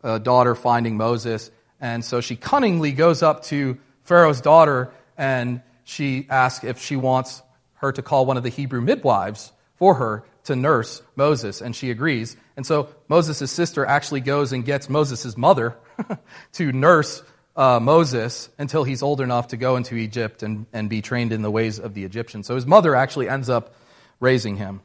uh, 0.04 0.18
daughter 0.18 0.56
finding 0.56 0.98
Moses, 0.98 1.52
and 1.80 2.04
so 2.04 2.22
she 2.22 2.36
cunningly 2.36 2.92
goes 2.92 3.22
up 3.22 3.44
to 3.46 3.78
Pharaoh's 4.04 4.42
daughter 4.42 4.92
and 5.18 5.62
she 5.84 6.26
asks 6.30 6.64
if 6.64 6.82
she 6.82 6.96
wants 6.96 7.42
her 7.76 7.92
to 7.92 8.02
call 8.02 8.26
one 8.26 8.38
of 8.38 8.44
the 8.44 8.50
Hebrew 8.50 8.82
midwives 8.82 9.52
for 9.76 9.96
her 9.96 10.24
to 10.46 10.56
nurse 10.56 11.02
Moses, 11.16 11.62
and 11.62 11.76
she 11.76 11.92
agrees. 11.92 12.38
And 12.56 12.66
so 12.66 12.90
Moses' 13.08 13.52
sister 13.52 13.86
actually 13.86 14.22
goes 14.22 14.54
and 14.54 14.66
gets 14.66 14.90
Moses' 14.90 15.38
mother 15.38 15.76
to 16.54 16.72
nurse 16.72 17.22
uh, 17.56 17.80
Moses 17.80 18.50
until 18.58 18.84
he's 18.84 19.02
old 19.02 19.22
enough 19.22 19.50
to 19.50 19.58
go 19.58 19.76
into 19.76 19.96
Egypt 19.96 20.44
and, 20.44 20.66
and 20.72 20.90
be 20.90 21.02
trained 21.02 21.32
in 21.34 21.42
the 21.42 21.52
ways 21.52 21.80
of 21.80 21.94
the 21.94 22.06
Egyptians. 22.06 22.48
So 22.48 22.56
his 22.56 22.66
mother 22.66 22.96
actually 22.96 23.30
ends 23.30 23.50
up 23.50 23.76
raising 24.20 24.56
him. 24.56 24.82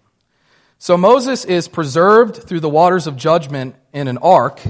So 0.78 0.96
Moses 0.96 1.44
is 1.44 1.68
preserved 1.68 2.36
through 2.36 2.60
the 2.60 2.68
waters 2.68 3.06
of 3.06 3.16
judgment 3.16 3.76
in 3.92 4.08
an 4.08 4.18
ark, 4.18 4.60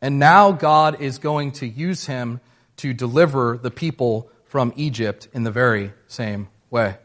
and 0.00 0.18
now 0.18 0.52
God 0.52 1.00
is 1.00 1.18
going 1.18 1.52
to 1.52 1.66
use 1.66 2.06
him 2.06 2.40
to 2.78 2.94
deliver 2.94 3.58
the 3.58 3.70
people 3.70 4.30
from 4.44 4.72
Egypt 4.76 5.28
in 5.32 5.42
the 5.42 5.50
very 5.50 5.92
same 6.06 6.48
way. 6.70 6.96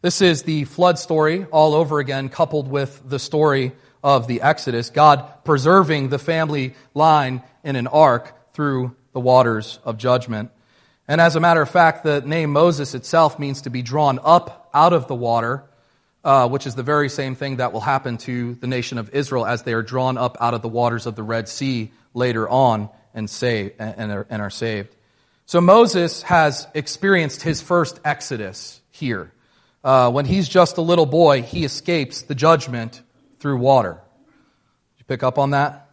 This 0.00 0.20
is 0.20 0.42
the 0.42 0.64
flood 0.64 0.98
story 0.98 1.44
all 1.44 1.74
over 1.74 1.98
again, 1.98 2.28
coupled 2.28 2.68
with 2.68 3.02
the 3.08 3.18
story 3.18 3.72
of 4.02 4.26
the 4.26 4.42
Exodus, 4.42 4.90
God 4.90 5.44
preserving 5.44 6.08
the 6.08 6.18
family 6.18 6.74
line 6.92 7.42
in 7.62 7.76
an 7.76 7.86
ark 7.86 8.52
through 8.52 8.94
the 9.14 9.20
waters 9.20 9.78
of 9.84 9.96
judgment. 9.96 10.50
And 11.08 11.20
as 11.20 11.36
a 11.36 11.40
matter 11.40 11.62
of 11.62 11.70
fact, 11.70 12.04
the 12.04 12.20
name 12.20 12.52
Moses 12.52 12.94
itself 12.94 13.38
means 13.38 13.62
to 13.62 13.70
be 13.70 13.80
drawn 13.80 14.18
up 14.22 14.68
out 14.74 14.92
of 14.92 15.06
the 15.06 15.14
water, 15.14 15.64
uh, 16.22 16.48
which 16.48 16.66
is 16.66 16.74
the 16.74 16.82
very 16.82 17.08
same 17.08 17.34
thing 17.34 17.56
that 17.56 17.72
will 17.72 17.80
happen 17.80 18.18
to 18.18 18.54
the 18.56 18.66
nation 18.66 18.98
of 18.98 19.14
Israel 19.14 19.46
as 19.46 19.62
they 19.62 19.72
are 19.72 19.82
drawn 19.82 20.18
up 20.18 20.36
out 20.40 20.52
of 20.52 20.60
the 20.60 20.68
waters 20.68 21.06
of 21.06 21.14
the 21.14 21.22
Red 21.22 21.48
Sea 21.48 21.92
later 22.12 22.48
on 22.48 22.90
and, 23.14 23.30
save, 23.30 23.72
and, 23.78 24.10
are, 24.10 24.26
and 24.28 24.42
are 24.42 24.50
saved. 24.50 24.94
So 25.46 25.60
Moses 25.60 26.22
has 26.22 26.66
experienced 26.74 27.42
his 27.42 27.60
first 27.60 28.00
exodus 28.04 28.80
here. 28.90 29.30
Uh, 29.84 30.10
when 30.10 30.24
he's 30.24 30.48
just 30.48 30.78
a 30.78 30.82
little 30.82 31.06
boy, 31.06 31.42
he 31.42 31.64
escapes 31.64 32.22
the 32.22 32.34
judgment 32.34 33.02
through 33.38 33.58
water. 33.58 33.92
Did 33.92 35.00
you 35.00 35.04
pick 35.06 35.22
up 35.22 35.38
on 35.38 35.50
that? 35.50 35.83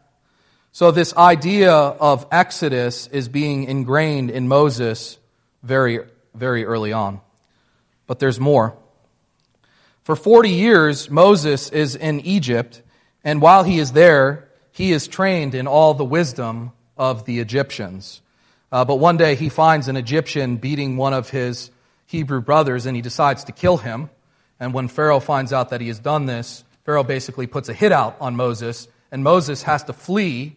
So 0.73 0.91
this 0.91 1.15
idea 1.17 1.73
of 1.73 2.25
exodus 2.31 3.07
is 3.07 3.27
being 3.27 3.65
ingrained 3.65 4.31
in 4.31 4.47
Moses 4.47 5.17
very, 5.63 5.99
very 6.33 6.63
early 6.63 6.93
on. 6.93 7.19
But 8.07 8.19
there's 8.19 8.39
more. 8.39 8.75
For 10.03 10.15
40 10.15 10.49
years, 10.49 11.09
Moses 11.09 11.69
is 11.69 11.95
in 11.95 12.21
Egypt, 12.21 12.81
and 13.23 13.41
while 13.41 13.63
he 13.63 13.79
is 13.79 13.91
there, 13.91 14.47
he 14.71 14.93
is 14.93 15.07
trained 15.07 15.55
in 15.55 15.67
all 15.67 15.93
the 15.93 16.05
wisdom 16.05 16.71
of 16.97 17.25
the 17.25 17.39
Egyptians. 17.39 18.21
Uh, 18.71 18.85
but 18.85 18.95
one 18.95 19.17
day 19.17 19.35
he 19.35 19.49
finds 19.49 19.89
an 19.89 19.97
Egyptian 19.97 20.55
beating 20.55 20.95
one 20.95 21.13
of 21.13 21.29
his 21.29 21.69
Hebrew 22.05 22.41
brothers 22.41 22.85
and 22.85 22.95
he 22.95 23.01
decides 23.01 23.43
to 23.45 23.51
kill 23.51 23.77
him. 23.77 24.09
And 24.59 24.73
when 24.73 24.87
Pharaoh 24.87 25.19
finds 25.19 25.51
out 25.51 25.69
that 25.69 25.81
he 25.81 25.87
has 25.87 25.99
done 25.99 26.25
this, 26.25 26.63
Pharaoh 26.85 27.03
basically 27.03 27.47
puts 27.47 27.67
a 27.67 27.73
hit 27.73 27.91
out 27.91 28.15
on 28.21 28.35
Moses, 28.35 28.87
and 29.11 29.23
Moses 29.23 29.63
has 29.63 29.83
to 29.85 29.93
flee 29.93 30.55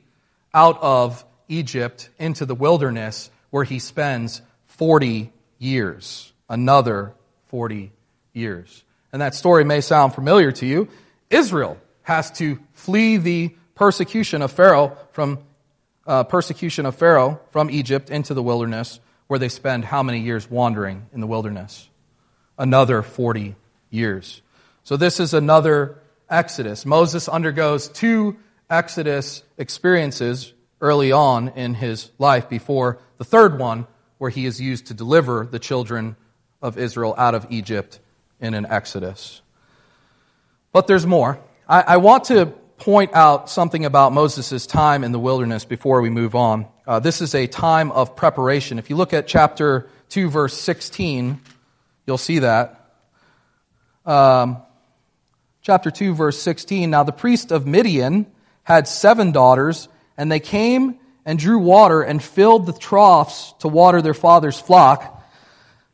out 0.54 0.80
of 0.80 1.25
Egypt 1.49 2.08
into 2.18 2.46
the 2.46 2.54
wilderness 2.54 3.30
where 3.50 3.64
he 3.64 3.78
spends 3.78 4.40
40 4.68 5.32
years. 5.58 6.32
Another 6.49 7.12
40 7.49 7.92
years. 8.32 8.84
And 9.12 9.20
that 9.20 9.34
story 9.34 9.64
may 9.64 9.80
sound 9.80 10.14
familiar 10.14 10.52
to 10.52 10.66
you. 10.66 10.88
Israel 11.30 11.78
has 12.02 12.30
to 12.32 12.58
flee 12.73 13.16
the 13.16 13.54
persecution 13.75 14.42
of 14.42 14.52
Pharaoh 14.52 14.96
from 15.12 15.38
uh, 16.06 16.25
persecution 16.25 16.87
of 16.87 16.94
Pharaoh 16.96 17.40
from 17.50 17.70
Egypt 17.70 18.11
into 18.11 18.34
the 18.34 18.42
wilderness, 18.42 19.00
where 19.26 19.38
they 19.38 19.49
spend 19.49 19.84
how 19.84 20.02
many 20.02 20.20
years 20.20 20.50
wandering 20.50 21.06
in 21.12 21.20
the 21.20 21.26
wilderness? 21.26 21.88
Another 22.58 23.02
40 23.02 23.56
years. 23.90 24.42
So 24.84 24.96
this 24.96 25.18
is 25.18 25.32
another 25.32 25.99
Exodus. 26.28 26.84
Moses 26.84 27.28
undergoes 27.28 27.88
two 27.88 28.37
Exodus 28.71 29.42
experiences 29.59 30.52
early 30.80 31.12
on 31.12 31.49
in 31.50 31.75
his 31.75 32.11
life 32.18 32.49
before 32.49 32.99
the 33.18 33.25
third 33.25 33.59
one, 33.59 33.87
where 34.18 34.30
he 34.30 34.47
is 34.47 34.61
used 34.61 34.87
to 34.87 34.94
deliver 34.94 35.47
the 35.50 35.59
children 35.59 36.16
of 36.62 36.78
Israel 36.78 37.14
out 37.16 37.35
of 37.35 37.47
Egypt 37.50 38.00
in 38.40 38.54
an 38.54 38.66
Exodus. 38.66 39.42
But 40.73 40.87
there's 40.87 41.06
more. 41.06 41.38
I, 41.68 41.83
I 41.83 41.97
want 41.99 42.25
to 42.25 42.47
point 42.78 43.14
out 43.14 43.49
something 43.49 43.85
about 43.85 44.12
Moses' 44.12 44.66
time 44.66 45.04
in 45.04 45.12
the 45.12 45.18
wilderness 45.18 45.64
before 45.64 46.00
we 46.00 46.11
move 46.11 46.35
on. 46.35 46.66
Uh, 46.87 47.00
this 47.00 47.21
is 47.21 47.35
a 47.35 47.47
time 47.47 47.92
of 47.92 48.16
preparation. 48.16 48.78
If 48.78 48.90
you 48.90 48.97
look 48.97 49.12
at 49.12 49.26
chapter 49.26 49.88
2, 50.11 50.28
verse 50.28 50.59
16, 50.59 51.40
you'll 52.06 52.18
see 52.18 52.40
that. 52.40 52.90
Um, 54.04 54.59
chapter 55.62 55.90
2, 55.90 56.14
verse 56.14 56.38
16. 56.40 56.90
Now 56.90 57.04
the 57.04 57.12
priest 57.12 57.52
of 57.52 57.66
Midian 57.66 58.26
had 58.64 58.88
seven 58.88 59.30
daughters, 59.33 59.88
and 60.16 60.30
they 60.33 60.40
came 60.40 60.99
and 61.25 61.38
drew 61.38 61.59
water 61.59 62.02
and 62.02 62.23
filled 62.23 62.66
the 62.66 62.73
troughs 62.73 63.54
to 63.61 63.68
water 63.68 64.02
their 64.02 64.14
father's 64.14 64.61
flock. 64.61 65.23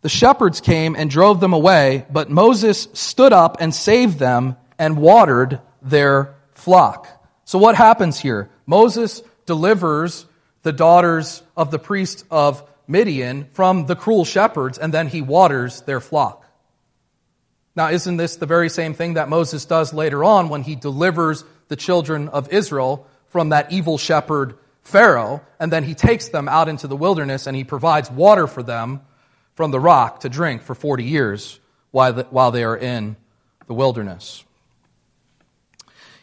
The 0.02 0.08
shepherds 0.08 0.60
came 0.60 0.96
and 0.96 1.10
drove 1.10 1.40
them 1.40 1.52
away, 1.52 2.06
but 2.10 2.30
Moses 2.30 2.88
stood 2.94 3.32
up 3.32 3.58
and 3.60 3.74
saved 3.74 4.18
them 4.18 4.56
and 4.78 4.96
watered 4.96 5.60
their 5.82 6.34
flock. 6.54 7.06
So 7.44 7.58
what 7.58 7.74
happens 7.74 8.18
here? 8.18 8.50
Moses 8.66 9.22
delivers 9.46 10.26
the 10.62 10.72
daughters 10.72 11.42
of 11.56 11.70
the 11.70 11.78
priest 11.78 12.24
of 12.30 12.62
Midian 12.86 13.48
from 13.52 13.86
the 13.86 13.96
cruel 13.96 14.24
shepherds, 14.24 14.78
and 14.78 14.92
then 14.92 15.08
he 15.08 15.22
waters 15.22 15.82
their 15.82 16.00
flock. 16.00 16.44
Now, 17.76 17.90
isn't 17.90 18.16
this 18.16 18.36
the 18.36 18.46
very 18.46 18.68
same 18.68 18.94
thing 18.94 19.14
that 19.14 19.28
Moses 19.28 19.64
does 19.64 19.94
later 19.94 20.24
on 20.24 20.48
when 20.48 20.62
he 20.62 20.74
delivers 20.74 21.44
the 21.70 21.76
children 21.76 22.28
of 22.28 22.52
Israel 22.52 23.06
from 23.28 23.50
that 23.50 23.70
evil 23.72 23.96
shepherd 23.96 24.58
Pharaoh, 24.82 25.40
and 25.60 25.72
then 25.72 25.84
he 25.84 25.94
takes 25.94 26.28
them 26.28 26.48
out 26.48 26.68
into 26.68 26.88
the 26.88 26.96
wilderness 26.96 27.46
and 27.46 27.56
he 27.56 27.62
provides 27.62 28.10
water 28.10 28.48
for 28.48 28.62
them 28.62 29.02
from 29.54 29.70
the 29.70 29.78
rock 29.78 30.20
to 30.20 30.28
drink 30.28 30.62
for 30.62 30.74
40 30.74 31.04
years 31.04 31.60
while 31.92 32.50
they 32.50 32.64
are 32.64 32.76
in 32.76 33.16
the 33.68 33.74
wilderness. 33.74 34.44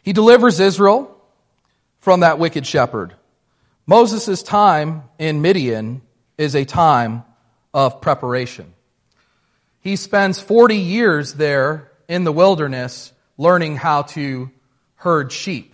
He 0.04 0.12
delivers 0.12 0.60
Israel 0.60 1.18
from 2.00 2.20
that 2.20 2.40
wicked 2.40 2.68
shepherd. 2.68 3.14
Moses' 3.86 4.44
time 4.44 5.04
in 5.18 5.42
Midian 5.42 6.02
is 6.38 6.56
a 6.56 6.66
time 6.66 7.24
of 7.74 8.02
preparation. 8.02 8.74
He 9.80 9.96
spends 9.96 10.42
40 10.42 10.76
years 10.76 11.36
there 11.36 11.90
in 12.10 12.26
the 12.26 12.34
wilderness 12.34 13.14
learning 13.38 13.78
how 13.78 14.02
to 14.02 14.52
herd 14.98 15.32
sheep. 15.32 15.74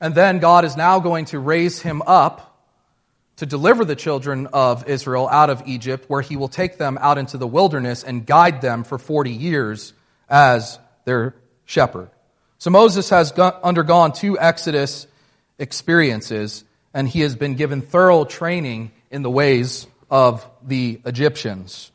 And 0.00 0.14
then 0.14 0.38
God 0.38 0.64
is 0.64 0.76
now 0.76 1.00
going 1.00 1.26
to 1.26 1.38
raise 1.38 1.80
him 1.80 2.02
up 2.06 2.56
to 3.36 3.46
deliver 3.46 3.84
the 3.84 3.96
children 3.96 4.46
of 4.48 4.88
Israel 4.88 5.28
out 5.28 5.50
of 5.50 5.62
Egypt, 5.66 6.06
where 6.08 6.22
he 6.22 6.36
will 6.36 6.48
take 6.48 6.78
them 6.78 6.98
out 7.00 7.18
into 7.18 7.36
the 7.36 7.46
wilderness 7.46 8.02
and 8.02 8.24
guide 8.26 8.60
them 8.60 8.84
for 8.84 8.98
40 8.98 9.30
years 9.30 9.92
as 10.28 10.78
their 11.04 11.34
shepherd. 11.64 12.10
So 12.58 12.70
Moses 12.70 13.10
has 13.10 13.32
undergone 13.32 14.12
two 14.12 14.38
Exodus 14.38 15.06
experiences, 15.58 16.64
and 16.94 17.06
he 17.08 17.20
has 17.20 17.36
been 17.36 17.54
given 17.54 17.82
thorough 17.82 18.24
training 18.24 18.92
in 19.10 19.22
the 19.22 19.30
ways 19.30 19.86
of 20.10 20.48
the 20.62 21.00
Egyptians. 21.04 21.90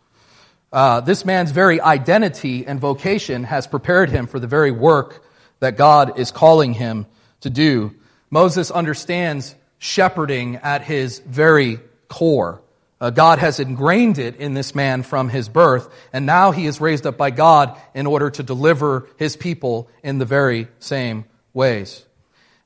Uh, 0.72 1.02
this 1.02 1.26
man's 1.26 1.52
very 1.52 1.82
identity 1.82 2.66
and 2.66 2.80
vocation 2.80 3.44
has 3.44 3.68
prepared 3.68 4.10
him 4.10 4.28
for 4.28 4.40
the 4.40 4.48
very 4.48 4.72
work 4.72 5.24
that 5.62 5.78
God 5.78 6.20
is 6.20 6.32
calling 6.32 6.74
him 6.74 7.06
to 7.40 7.50
do. 7.50 7.96
Moses 8.30 8.70
understands 8.70 9.56
shepherding 9.80 10.58
at 10.58 10.82
his 10.82 11.20
very 11.20 11.80
core. 12.10 12.62
Uh, 13.00 13.10
God 13.10 13.40
has 13.40 13.60
ingrained 13.60 14.20
it 14.20 14.36
in 14.36 14.54
this 14.54 14.76
man 14.76 15.02
from 15.02 15.30
his 15.30 15.50
birth, 15.50 15.90
and 16.14 16.26
now 16.26 16.52
he 16.52 16.68
is 16.68 16.80
raised 16.80 17.08
up 17.08 17.18
by 17.18 17.32
God 17.32 17.80
in 17.96 18.06
order 18.06 18.30
to 18.30 18.44
deliver 18.44 19.08
his 19.18 19.36
people 19.36 19.90
in 20.04 20.20
the 20.20 20.26
very 20.26 20.68
same 20.80 21.26
ways. 21.54 22.06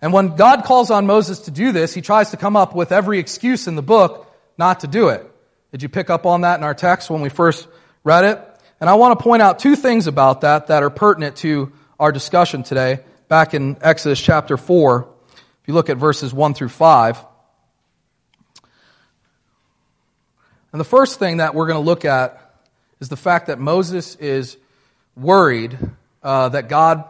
And 0.02 0.12
when 0.12 0.36
God 0.36 0.66
calls 0.66 0.92
on 0.92 1.06
Moses 1.06 1.40
to 1.42 1.52
do 1.52 1.72
this, 1.72 1.94
he 1.94 2.02
tries 2.02 2.32
to 2.32 2.38
come 2.38 2.58
up 2.58 2.75
with 2.75 2.92
every 2.92 3.20
excuse 3.20 3.68
in 3.68 3.75
the 3.75 3.82
book 3.82 4.30
not 4.58 4.82
to 4.82 4.88
do 4.88 5.10
it. 5.10 5.30
Did 5.72 5.84
you 5.84 5.90
pick 5.90 6.10
up 6.10 6.25
on 6.25 6.42
that 6.42 6.60
in 6.60 6.64
our 6.64 6.74
text 6.74 7.10
when 7.10 7.22
we 7.22 7.30
first 7.30 7.68
read 8.04 8.25
it? 8.25 8.42
And 8.80 8.90
I 8.90 8.96
want 8.96 9.18
to 9.18 9.24
point 9.24 9.42
out 9.42 9.60
two 9.60 9.75
things 9.75 10.08
about 10.08 10.42
that 10.42 10.68
that 10.68 10.84
are 10.84 10.90
pertinent 10.90 11.38
to 11.38 11.72
our 12.00 12.12
discussion 12.12 12.64
today, 12.64 13.00
back 13.28 13.54
in 13.54 13.78
Exodus 13.82 14.20
chapter 14.20 14.58
4. 14.58 15.08
If 15.34 15.68
you 15.68 15.74
look 15.74 15.90
at 15.90 15.98
verses 15.98 16.34
1 16.34 16.54
through 16.54 16.70
5. 16.70 17.25
And 20.72 20.80
the 20.80 20.86
first 20.86 21.20
thing 21.20 21.38
that 21.38 21.56
we're 21.56 21.68
going 21.68 21.82
to 21.82 21.86
look 21.86 22.06
at 22.06 22.62
is 23.00 23.10
the 23.10 23.18
fact 23.18 23.48
that 23.48 23.60
Moses 23.60 24.16
is 24.16 24.58
worried 25.16 25.78
uh, 26.22 26.50
that 26.50 26.68
God, 26.68 27.06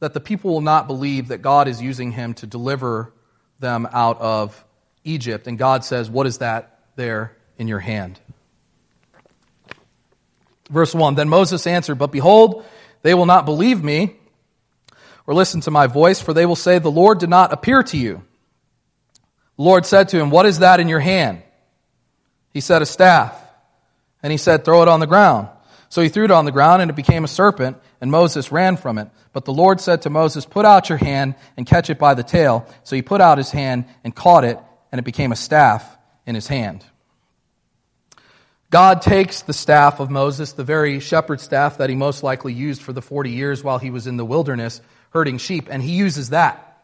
that 0.00 0.12
the 0.12 0.20
people 0.20 0.52
will 0.52 0.60
not 0.60 0.86
believe 0.86 1.28
that 1.28 1.38
God 1.38 1.68
is 1.68 1.80
using 1.80 2.12
him 2.12 2.34
to 2.34 2.46
deliver 2.46 3.12
them 3.58 3.88
out 3.92 4.20
of 4.20 4.64
Egypt. 5.04 5.46
And 5.46 5.56
God 5.56 5.84
says, 5.84 6.10
What 6.10 6.26
is 6.26 6.38
that 6.38 6.80
there 6.96 7.36
in 7.58 7.68
your 7.68 7.78
hand. 7.78 8.20
Verse 10.70 10.94
1 10.94 11.14
Then 11.14 11.28
Moses 11.28 11.66
answered, 11.66 11.96
But 11.96 12.12
behold, 12.12 12.64
they 13.02 13.14
will 13.14 13.26
not 13.26 13.46
believe 13.46 13.82
me 13.82 14.16
or 15.26 15.34
listen 15.34 15.60
to 15.62 15.70
my 15.70 15.86
voice, 15.86 16.20
for 16.20 16.34
they 16.34 16.46
will 16.46 16.56
say, 16.56 16.78
The 16.78 16.90
Lord 16.90 17.18
did 17.18 17.30
not 17.30 17.52
appear 17.52 17.82
to 17.84 17.96
you. 17.96 18.22
The 19.56 19.62
Lord 19.62 19.86
said 19.86 20.08
to 20.10 20.18
him, 20.18 20.30
What 20.30 20.46
is 20.46 20.58
that 20.58 20.80
in 20.80 20.88
your 20.88 21.00
hand? 21.00 21.42
He 22.52 22.60
said, 22.60 22.82
A 22.82 22.86
staff. 22.86 23.36
And 24.22 24.30
he 24.30 24.38
said, 24.38 24.64
Throw 24.64 24.82
it 24.82 24.88
on 24.88 25.00
the 25.00 25.06
ground. 25.06 25.48
So 25.88 26.02
he 26.02 26.08
threw 26.08 26.24
it 26.24 26.30
on 26.30 26.44
the 26.44 26.52
ground, 26.52 26.82
and 26.82 26.90
it 26.90 26.94
became 26.94 27.24
a 27.24 27.28
serpent, 27.28 27.76
and 28.00 28.10
Moses 28.10 28.52
ran 28.52 28.76
from 28.76 28.96
it. 28.98 29.08
But 29.32 29.44
the 29.44 29.52
Lord 29.52 29.80
said 29.80 30.02
to 30.02 30.10
Moses, 30.10 30.46
Put 30.46 30.64
out 30.64 30.88
your 30.88 30.98
hand 30.98 31.34
and 31.56 31.66
catch 31.66 31.90
it 31.90 31.98
by 31.98 32.14
the 32.14 32.22
tail. 32.22 32.66
So 32.84 32.96
he 32.96 33.02
put 33.02 33.20
out 33.20 33.38
his 33.38 33.50
hand 33.50 33.86
and 34.04 34.14
caught 34.14 34.44
it, 34.44 34.58
and 34.92 34.98
it 34.98 35.04
became 35.04 35.32
a 35.32 35.36
staff 35.36 35.98
in 36.26 36.34
his 36.34 36.46
hand. 36.46 36.84
God 38.70 39.02
takes 39.02 39.42
the 39.42 39.52
staff 39.52 39.98
of 39.98 40.10
Moses, 40.10 40.52
the 40.52 40.62
very 40.62 41.00
shepherd 41.00 41.40
staff 41.40 41.78
that 41.78 41.90
he 41.90 41.96
most 41.96 42.22
likely 42.22 42.52
used 42.52 42.80
for 42.82 42.92
the 42.92 43.02
40 43.02 43.30
years 43.30 43.64
while 43.64 43.78
he 43.78 43.90
was 43.90 44.06
in 44.06 44.16
the 44.16 44.24
wilderness 44.24 44.80
herding 45.10 45.38
sheep, 45.38 45.66
and 45.68 45.82
he 45.82 45.96
uses 45.96 46.30
that 46.30 46.80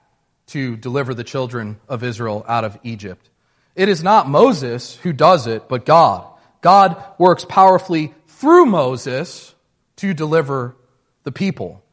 to 0.48 0.76
deliver 0.76 1.14
the 1.14 1.22
children 1.22 1.78
of 1.88 2.02
Israel 2.02 2.44
out 2.48 2.64
of 2.64 2.76
Egypt. 2.82 3.30
It 3.76 3.88
is 3.88 4.02
not 4.02 4.28
Moses 4.28 4.96
who 4.96 5.12
does 5.12 5.46
it, 5.46 5.68
but 5.68 5.86
God. 5.86 6.26
God 6.60 7.00
works 7.18 7.44
powerfully 7.44 8.12
through 8.26 8.66
Moses 8.66 9.54
to 9.96 10.12
deliver 10.12 10.74
the 11.22 11.32
people. 11.32 11.84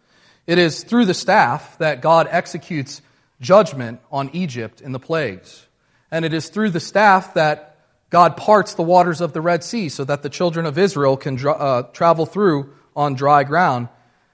It 0.47 0.57
is 0.57 0.83
through 0.83 1.05
the 1.05 1.13
staff 1.13 1.77
that 1.77 2.01
God 2.01 2.27
executes 2.31 3.01
judgment 3.39 3.99
on 4.11 4.31
Egypt 4.33 4.81
in 4.81 4.91
the 4.91 4.99
plagues. 4.99 5.67
And 6.09 6.25
it 6.25 6.33
is 6.33 6.49
through 6.49 6.71
the 6.71 6.79
staff 6.79 7.35
that 7.35 7.72
God 8.13 8.37
parts 8.37 8.75
the 8.75 8.83
waters 8.83 9.21
of 9.21 9.33
the 9.33 9.41
Red 9.41 9.63
Sea 9.63 9.89
so 9.89 10.03
that 10.03 10.21
the 10.21 10.29
children 10.29 10.67
of 10.67 10.77
Israel 10.77 11.17
can 11.17 11.43
uh, 11.47 11.81
travel 11.93 12.27
through 12.27 12.71
on 12.95 13.15
dry 13.15 13.43
ground. 13.43 13.89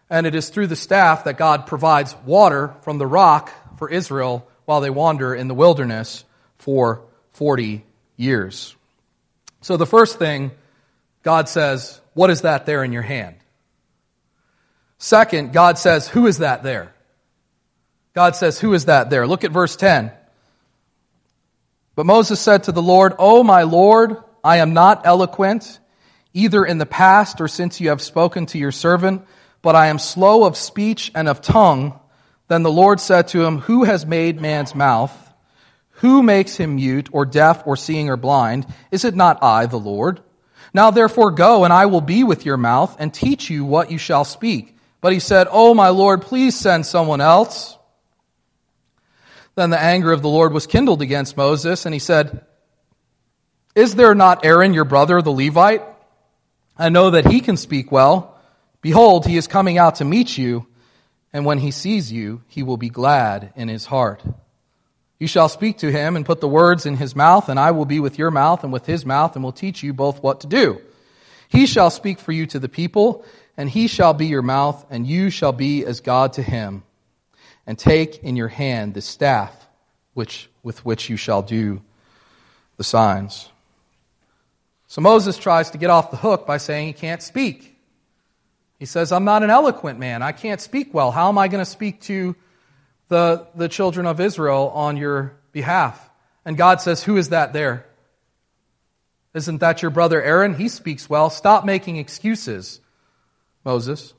And 0.10 0.28
it 0.28 0.36
is 0.36 0.50
through 0.50 0.68
the 0.68 0.76
staff 0.76 1.24
that 1.24 1.38
God 1.38 1.66
provides 1.66 2.14
water 2.26 2.76
from 2.82 2.98
the 2.98 3.08
rock 3.08 3.54
for 3.78 3.90
Israel 3.90 4.46
while 4.66 4.82
they 4.82 4.90
wander 4.90 5.34
in 5.34 5.48
the 5.48 5.54
wilderness 5.54 6.26
for 6.58 7.04
40 7.32 7.86
years. 8.18 8.76
So 9.62 9.78
the 9.78 9.86
first 9.86 10.20
thing, 10.20 10.52
God 11.24 11.48
says, 11.48 12.02
What 12.14 12.30
is 12.30 12.42
that 12.42 12.66
there 12.66 12.84
in 12.84 12.92
your 12.92 13.02
hand? 13.02 13.38
Second, 14.98 15.54
God 15.54 15.78
says, 15.78 16.06
Who 16.10 16.28
is 16.28 16.40
that 16.40 16.64
there? 16.64 16.94
God 18.14 18.36
says, 18.36 18.60
Who 18.60 18.74
is 18.74 18.86
that 18.86 19.10
there? 19.10 19.26
Look 19.26 19.46
at 19.46 19.52
verse 19.52 19.78
10. 19.78 20.12
But 22.00 22.06
Moses 22.06 22.40
said 22.40 22.64
to 22.64 22.72
the 22.72 22.82
Lord, 22.82 23.16
O 23.20 23.44
my 23.44 23.64
Lord, 23.64 24.16
I 24.42 24.60
am 24.60 24.74
not 24.74 25.06
eloquent, 25.06 25.82
either 26.34 26.64
in 26.64 26.78
the 26.78 26.86
past 26.86 27.42
or 27.42 27.50
since 27.50 27.82
you 27.82 27.90
have 27.90 28.02
spoken 28.02 28.46
to 28.46 28.58
your 28.58 28.72
servant, 28.72 29.24
but 29.62 29.76
I 29.76 29.88
am 29.88 30.00
slow 30.00 30.46
of 30.46 30.56
speech 30.56 31.12
and 31.14 31.28
of 31.28 31.42
tongue. 31.42 32.00
Then 32.48 32.64
the 32.64 32.72
Lord 32.72 33.02
said 33.02 33.28
to 33.28 33.44
him, 33.44 33.58
Who 33.58 33.84
has 33.84 34.06
made 34.06 34.40
man's 34.40 34.74
mouth? 34.74 35.12
Who 35.96 36.24
makes 36.24 36.56
him 36.56 36.78
mute 36.78 37.10
or 37.12 37.26
deaf 37.26 37.68
or 37.68 37.76
seeing 37.76 38.10
or 38.10 38.16
blind? 38.16 38.66
Is 38.92 39.04
it 39.04 39.14
not 39.14 39.44
I, 39.44 39.66
the 39.66 39.76
Lord? 39.76 40.22
Now 40.74 40.92
therefore 40.92 41.32
go, 41.32 41.66
and 41.66 41.74
I 41.74 41.88
will 41.88 42.00
be 42.00 42.24
with 42.24 42.46
your 42.46 42.56
mouth 42.56 42.96
and 42.98 43.14
teach 43.14 43.50
you 43.50 43.66
what 43.66 43.92
you 43.92 43.98
shall 43.98 44.24
speak. 44.24 44.78
But 45.02 45.12
he 45.12 45.20
said, 45.20 45.50
Oh 45.52 45.74
my 45.74 45.90
Lord, 45.90 46.22
please 46.22 46.58
send 46.58 46.86
someone 46.86 47.20
else. 47.20 47.78
Then 49.56 49.70
the 49.70 49.82
anger 49.82 50.12
of 50.12 50.22
the 50.22 50.30
Lord 50.30 50.54
was 50.54 50.68
kindled 50.68 51.02
against 51.02 51.38
Moses, 51.38 51.86
and 51.86 51.94
he 51.94 52.00
said, 52.00 52.46
Is 53.76 53.96
there 53.96 54.16
not 54.16 54.46
Aaron, 54.46 54.74
your 54.74 54.86
brother, 54.86 55.22
the 55.22 55.32
Levite? 55.32 55.84
I 56.78 56.90
know 56.90 57.12
that 57.12 57.30
he 57.30 57.42
can 57.42 57.58
speak 57.58 57.92
well. 57.92 58.38
Behold, 58.82 59.26
he 59.26 59.36
is 59.36 59.48
coming 59.48 59.78
out 59.78 59.96
to 59.96 60.06
meet 60.06 60.38
you, 60.38 60.66
and 61.34 61.46
when 61.46 61.58
he 61.58 61.72
sees 61.72 62.12
you, 62.12 62.42
he 62.48 62.64
will 62.64 62.78
be 62.78 62.90
glad 62.90 63.52
in 63.56 63.68
his 63.68 63.86
heart. 63.86 64.24
You 65.20 65.28
shall 65.28 65.50
speak 65.50 65.80
to 65.80 65.92
him 65.92 66.16
and 66.16 66.26
put 66.26 66.40
the 66.40 66.48
words 66.48 66.86
in 66.86 66.96
his 66.96 67.16
mouth, 67.16 67.50
and 67.50 67.60
I 67.60 67.72
will 67.72 67.86
be 67.86 68.00
with 68.00 68.18
your 68.18 68.32
mouth 68.32 68.64
and 68.64 68.72
with 68.72 68.86
his 68.86 69.06
mouth, 69.06 69.36
and 69.36 69.44
will 69.44 69.52
teach 69.52 69.84
you 69.84 69.94
both 69.94 70.24
what 70.24 70.42
to 70.42 70.48
do. 70.48 70.80
He 71.50 71.66
shall 71.66 71.90
speak 71.90 72.20
for 72.20 72.32
you 72.32 72.46
to 72.48 72.60
the 72.60 72.70
people, 72.70 73.26
and 73.58 73.70
he 73.70 73.88
shall 73.88 74.14
be 74.14 74.28
your 74.28 74.42
mouth, 74.42 74.86
and 74.90 75.06
you 75.06 75.30
shall 75.30 75.52
be 75.52 75.86
as 75.86 76.00
God 76.00 76.34
to 76.34 76.42
him 76.42 76.84
and 77.70 77.78
take 77.78 78.24
in 78.24 78.36
your 78.36 78.48
hand 78.48 78.96
the 78.96 79.02
staff 79.02 79.68
which, 80.16 80.50
with 80.64 80.84
which 80.84 81.08
you 81.08 81.16
shall 81.16 81.44
do 81.44 81.80
the 82.78 82.84
signs. 82.84 83.48
So 84.88 85.02
Moses 85.02 85.38
tries 85.38 85.70
to 85.70 85.78
get 85.78 85.92
off 85.92 86.10
the 86.10 86.18
hook 86.18 86.48
by 86.48 86.58
saying 86.58 86.88
he 86.88 86.94
can't 86.94 87.22
speak. 87.22 87.78
He 88.80 88.88
says, 88.88 89.12
I'm 89.12 89.24
not 89.24 89.44
an 89.44 89.52
eloquent 89.52 90.00
man. 90.00 90.24
I 90.24 90.32
can't 90.32 90.60
speak 90.60 90.96
well. 90.96 91.12
How 91.12 91.30
am 91.30 91.38
I 91.38 91.48
going 91.48 91.64
to 91.64 91.70
speak 91.70 92.02
to 92.02 92.36
the, 93.08 93.46
the 93.54 93.70
children 93.70 94.08
of 94.08 94.20
Israel 94.20 94.72
on 94.74 94.98
your 94.98 95.38
behalf? 95.52 96.10
And 96.46 96.58
God 96.58 96.82
says, 96.82 97.04
Who 97.04 97.18
is 97.18 97.30
that 97.30 97.54
there? 97.54 97.86
Isn't 99.36 99.60
that 99.60 99.84
your 99.84 99.92
brother 99.92 100.20
Aaron? 100.20 100.56
He 100.56 100.70
speaks 100.70 101.08
well. 101.08 101.30
Stop 101.30 101.66
making 101.66 101.98
excuses, 101.98 102.80
Moses. 103.64 104.16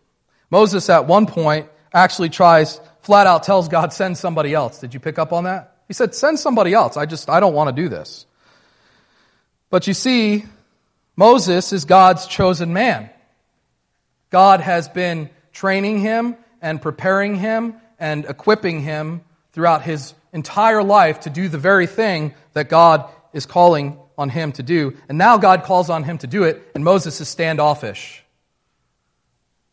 Moses, 0.51 0.89
at 0.89 1.09
one 1.09 1.27
point, 1.27 1.69
actually 1.93 2.29
tries 2.29 2.81
flat 3.03 3.27
out 3.27 3.43
tells 3.43 3.69
God, 3.69 3.93
send 3.93 4.19
somebody 4.19 4.55
else. 4.55 4.79
Did 4.79 4.95
you 4.95 5.01
pick 5.01 5.19
up 5.19 5.33
on 5.33 5.45
that? 5.45 5.77
He 5.89 5.95
said, 5.95 6.15
send 6.15 6.39
somebody 6.39 6.73
else. 6.73 6.97
I 6.97 7.07
just, 7.07 7.29
I 7.29 7.41
don't 7.41 7.55
want 7.55 7.75
to 7.75 7.83
do 7.83 7.89
this. 7.89 8.27
But 9.71 9.87
you 9.87 9.95
see, 9.95 10.45
Moses 11.17 11.73
is 11.73 11.85
God's 11.85 12.27
chosen 12.27 12.73
man. 12.73 13.11
God 14.31 14.61
has 14.61 14.89
been 14.89 15.31
training 15.53 16.01
him 16.01 16.37
and 16.63 16.81
preparing 16.81 17.35
him 17.35 17.75
and 17.99 18.25
equipping 18.25 18.81
him 18.81 19.23
throughout 19.53 19.83
his 19.83 20.15
entire 20.33 20.83
life 20.83 21.21
to 21.21 21.31
do 21.31 21.49
the 21.49 21.59
very 21.59 21.87
thing 21.87 22.35
that 22.53 22.69
God 22.69 23.11
is 23.33 23.47
calling 23.47 23.99
on 24.17 24.29
him 24.29 24.53
to 24.53 24.63
do. 24.63 24.97
And 25.09 25.19
now 25.19 25.39
God 25.39 25.65
calls 25.65 25.91
on 25.91 26.05
him 26.05 26.19
to 26.19 26.27
do 26.27 26.45
it, 26.45 26.63
and 26.75 26.85
Moses 26.85 27.21
is 27.21 27.29
standoffish. 27.29 28.23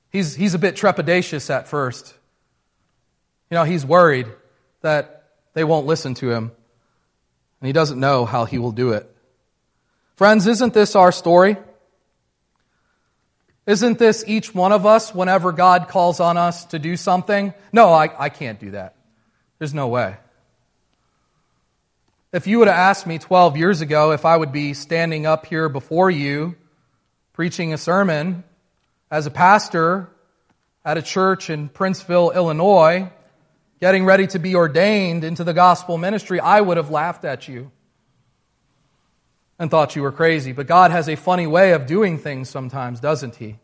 He's, 0.09 0.35
he's 0.35 0.53
a 0.53 0.59
bit 0.59 0.75
trepidatious 0.75 1.49
at 1.49 1.67
first. 1.67 2.16
You 3.49 3.55
know, 3.55 3.63
he's 3.63 3.85
worried 3.85 4.27
that 4.81 5.23
they 5.53 5.63
won't 5.63 5.85
listen 5.85 6.13
to 6.15 6.29
him, 6.29 6.51
and 7.61 7.67
he 7.67 7.73
doesn't 7.73 7.99
know 7.99 8.25
how 8.25 8.45
he 8.45 8.57
will 8.57 8.71
do 8.71 8.91
it. 8.91 9.09
Friends, 10.15 10.47
isn't 10.47 10.73
this 10.73 10.95
our 10.95 11.11
story? 11.11 11.57
Isn't 13.65 13.99
this 13.99 14.23
each 14.25 14.55
one 14.55 14.71
of 14.71 14.85
us 14.85 15.13
whenever 15.13 15.51
God 15.51 15.89
calls 15.89 16.19
on 16.19 16.37
us 16.37 16.65
to 16.65 16.79
do 16.79 16.95
something? 16.95 17.53
No, 17.73 17.89
I, 17.89 18.09
I 18.17 18.29
can't 18.29 18.59
do 18.59 18.71
that. 18.71 18.95
There's 19.59 19.73
no 19.73 19.89
way. 19.89 20.15
If 22.31 22.47
you 22.47 22.59
would 22.59 22.67
have 22.67 22.77
asked 22.77 23.07
me 23.07 23.19
12 23.19 23.57
years 23.57 23.81
ago 23.81 24.11
if 24.11 24.25
I 24.25 24.37
would 24.37 24.51
be 24.51 24.73
standing 24.73 25.25
up 25.25 25.45
here 25.45 25.69
before 25.69 26.09
you 26.09 26.55
preaching 27.33 27.73
a 27.73 27.77
sermon 27.77 28.43
as 29.11 29.25
a 29.25 29.31
pastor 29.31 30.09
at 30.83 30.97
a 30.97 31.01
church 31.01 31.49
in 31.49 31.69
Princeville, 31.69 32.33
Illinois, 32.33 33.11
getting 33.79 34.05
ready 34.05 34.27
to 34.27 34.39
be 34.39 34.55
ordained 34.55 35.23
into 35.23 35.43
the 35.43 35.53
gospel 35.53 35.97
ministry, 35.97 36.39
I 36.39 36.61
would 36.61 36.77
have 36.77 36.89
laughed 36.89 37.25
at 37.25 37.47
you 37.47 37.71
and 39.59 39.69
thought 39.69 39.95
you 39.95 40.01
were 40.01 40.11
crazy. 40.11 40.51
But 40.51 40.67
God 40.67 40.91
has 40.91 41.09
a 41.09 41.15
funny 41.15 41.47
way 41.47 41.73
of 41.73 41.85
doing 41.85 42.17
things 42.17 42.49
sometimes, 42.49 42.99
doesn't 42.99 43.35
He? 43.35 43.57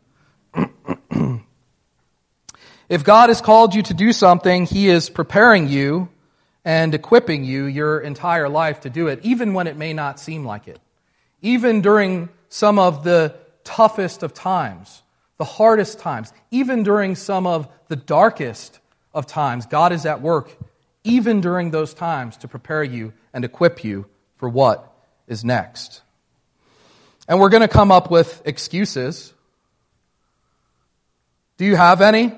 if 2.89 3.03
God 3.03 3.29
has 3.29 3.41
called 3.41 3.75
you 3.75 3.83
to 3.83 3.93
do 3.93 4.13
something, 4.13 4.65
He 4.65 4.89
is 4.89 5.09
preparing 5.09 5.67
you 5.67 6.09
and 6.65 6.93
equipping 6.93 7.43
you 7.43 7.65
your 7.65 7.99
entire 7.99 8.49
life 8.49 8.81
to 8.81 8.89
do 8.89 9.07
it, 9.07 9.19
even 9.23 9.53
when 9.53 9.67
it 9.67 9.77
may 9.77 9.93
not 9.93 10.19
seem 10.19 10.45
like 10.45 10.67
it. 10.67 10.79
Even 11.41 11.81
during 11.81 12.29
some 12.49 12.79
of 12.79 13.03
the 13.03 13.35
toughest 13.63 14.23
of 14.23 14.33
times, 14.33 15.01
the 15.37 15.43
hardest 15.43 15.99
times, 15.99 16.31
even 16.51 16.83
during 16.83 17.15
some 17.15 17.45
of 17.45 17.67
the 17.87 17.95
darkest 17.95 18.79
of 19.13 19.27
times, 19.27 19.65
God 19.65 19.91
is 19.91 20.05
at 20.05 20.21
work, 20.21 20.49
even 21.03 21.41
during 21.41 21.71
those 21.71 21.93
times, 21.93 22.37
to 22.37 22.47
prepare 22.47 22.83
you 22.83 23.13
and 23.33 23.45
equip 23.45 23.83
you 23.83 24.05
for 24.37 24.49
what 24.49 24.91
is 25.27 25.43
next. 25.43 26.01
And 27.27 27.39
we're 27.39 27.49
going 27.49 27.61
to 27.61 27.67
come 27.67 27.91
up 27.91 28.11
with 28.11 28.41
excuses. 28.45 29.33
Do 31.57 31.65
you 31.65 31.75
have 31.75 32.01
any? 32.01 32.33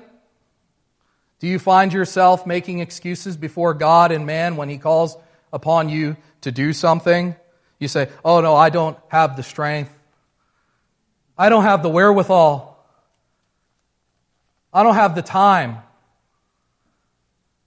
Do 1.38 1.48
you 1.48 1.58
find 1.58 1.92
yourself 1.92 2.46
making 2.46 2.78
excuses 2.80 3.36
before 3.36 3.74
God 3.74 4.12
and 4.12 4.26
man 4.26 4.56
when 4.56 4.68
He 4.68 4.78
calls 4.78 5.16
upon 5.52 5.88
you 5.88 6.16
to 6.42 6.52
do 6.52 6.72
something? 6.72 7.34
You 7.78 7.88
say, 7.88 8.08
Oh, 8.24 8.40
no, 8.40 8.54
I 8.54 8.70
don't 8.70 8.96
have 9.08 9.36
the 9.36 9.42
strength. 9.42 9.92
I 11.36 11.48
don't 11.48 11.64
have 11.64 11.82
the 11.82 11.88
wherewithal. 11.88 12.72
I 14.72 14.82
don't 14.82 14.94
have 14.94 15.14
the 15.14 15.22
time. 15.22 15.78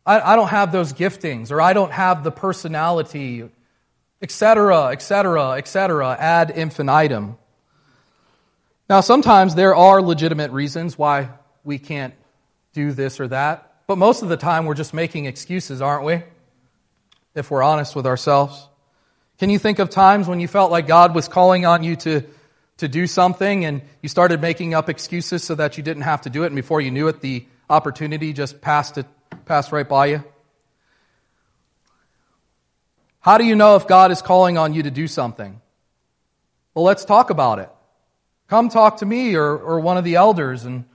I, 0.10 0.34
I 0.34 0.36
don't 0.36 0.48
have 0.48 0.72
those 0.72 0.92
giftings, 0.92 1.52
or 1.52 1.62
I 1.62 1.74
don't 1.74 1.92
have 1.92 2.24
the 2.24 2.32
personality, 2.32 3.48
etc., 4.24 4.88
etc., 4.88 5.52
etc., 5.52 6.18
ad 6.20 6.50
infinitum. 6.50 7.38
Now, 8.90 9.02
sometimes 9.02 9.54
there 9.54 9.76
are 9.76 10.02
legitimate 10.02 10.50
reasons 10.50 10.98
why 10.98 11.30
we 11.64 11.78
can't 11.78 12.16
do 12.74 12.92
this 12.92 13.20
or 13.20 13.28
that, 13.28 13.72
but 13.86 14.00
most 14.00 14.24
of 14.24 14.30
the 14.30 14.38
time 14.38 14.66
we're 14.66 14.74
just 14.74 14.96
making 14.96 15.26
excuses, 15.26 15.80
aren't 15.80 16.06
we? 16.06 16.24
If 17.36 17.52
we're 17.52 17.62
honest 17.62 17.96
with 17.96 18.08
ourselves. 18.08 18.68
Can 19.38 19.52
you 19.52 19.60
think 19.60 19.78
of 19.78 19.92
times 19.92 20.28
when 20.28 20.40
you 20.40 20.48
felt 20.48 20.72
like 20.72 20.88
God 20.88 21.14
was 21.14 21.28
calling 21.28 21.68
on 21.68 21.84
you 21.84 21.96
to, 21.98 22.24
to 22.78 22.88
do 22.88 23.06
something 23.06 23.64
and 23.64 23.84
you 24.02 24.10
started 24.10 24.42
making 24.42 24.74
up 24.74 24.90
excuses 24.90 25.44
so 25.44 25.54
that 25.54 25.78
you 25.78 25.84
didn't 25.84 26.04
have 26.04 26.22
to 26.22 26.32
do 26.32 26.46
it, 26.46 26.48
and 26.48 26.56
before 26.56 26.82
you 26.82 26.90
knew 26.90 27.10
it, 27.10 27.22
the 27.22 27.46
opportunity 27.70 28.34
just 28.34 28.60
passed, 28.60 28.98
it, 28.98 29.06
passed 29.50 29.72
right 29.72 29.90
by 29.90 30.06
you? 30.06 30.24
How 33.20 33.40
do 33.40 33.46
you 33.46 33.56
know 33.56 33.78
if 33.78 33.88
God 33.88 34.12
is 34.12 34.22
calling 34.22 34.60
on 34.60 34.76
you 34.76 34.84
to 34.84 34.92
do 34.92 35.08
something? 35.08 35.60
Well, 36.76 36.86
let's 36.86 37.04
talk 37.04 37.32
about 37.32 37.58
it. 37.58 37.70
Come 38.48 38.70
talk 38.70 38.98
to 38.98 39.08
me 39.08 39.34
or, 39.34 39.58
or 39.58 39.80
one 39.80 39.98
of 39.98 40.04
the 40.04 40.18
elders, 40.18 40.66
and 40.66 40.86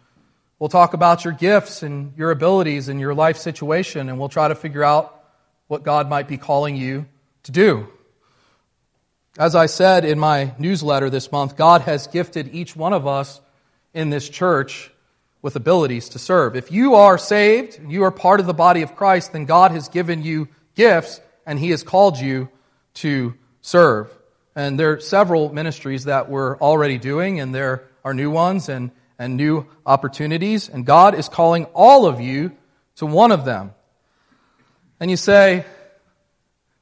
we'll 0.60 0.68
talk 0.68 0.94
about 0.94 1.24
your 1.24 1.32
gifts 1.32 1.82
and 1.82 2.16
your 2.16 2.30
abilities 2.30 2.88
and 2.88 3.00
your 3.00 3.12
life 3.12 3.38
situation, 3.38 4.08
and 4.08 4.20
we'll 4.20 4.28
try 4.28 4.46
to 4.46 4.54
figure 4.54 4.84
out 4.84 5.24
what 5.66 5.82
God 5.82 6.08
might 6.08 6.28
be 6.28 6.36
calling 6.36 6.76
you 6.76 7.06
to 7.42 7.50
do. 7.50 7.88
As 9.36 9.56
I 9.56 9.66
said 9.66 10.04
in 10.04 10.20
my 10.20 10.54
newsletter 10.60 11.10
this 11.10 11.32
month, 11.32 11.56
God 11.56 11.80
has 11.80 12.06
gifted 12.06 12.54
each 12.54 12.76
one 12.76 12.92
of 12.92 13.04
us 13.04 13.40
in 13.92 14.10
this 14.10 14.28
church 14.28 14.92
with 15.44 15.57
abilities 15.57 16.09
to 16.09 16.18
serve. 16.18 16.57
If 16.57 16.72
you 16.72 16.94
are 16.94 17.18
saved, 17.18 17.78
you 17.87 18.04
are 18.04 18.11
part 18.11 18.40
of 18.40 18.46
the 18.46 18.54
body 18.54 18.80
of 18.80 18.96
Christ, 18.96 19.35
then 19.35 19.44
God 19.44 19.72
has 19.72 19.90
given 19.90 20.22
you 20.22 20.48
gifts 20.74 21.20
and 21.44 21.59
He 21.59 21.68
has 21.68 21.83
called 21.83 22.18
you 22.18 22.48
to 22.94 23.35
serve. 23.61 24.11
And 24.57 24.80
there 24.80 24.92
are 24.92 25.00
several 25.00 25.52
ministries 25.52 26.04
that 26.04 26.30
we're 26.30 26.57
already 26.57 26.96
doing, 26.96 27.40
and 27.40 27.54
there 27.54 27.85
are 28.07 28.14
new 28.14 28.30
ones 28.30 28.70
and, 28.70 28.90
and 29.18 29.37
new 29.37 29.66
opportunities. 29.85 30.70
And 30.70 30.87
God 30.87 31.14
is 31.14 31.28
calling 31.28 31.66
all 31.74 32.07
of 32.07 32.22
you 32.22 32.57
to 32.96 33.04
one 33.04 33.30
of 33.30 33.44
them. 33.44 33.74
And 34.98 35.11
you 35.11 35.18
say, 35.18 35.66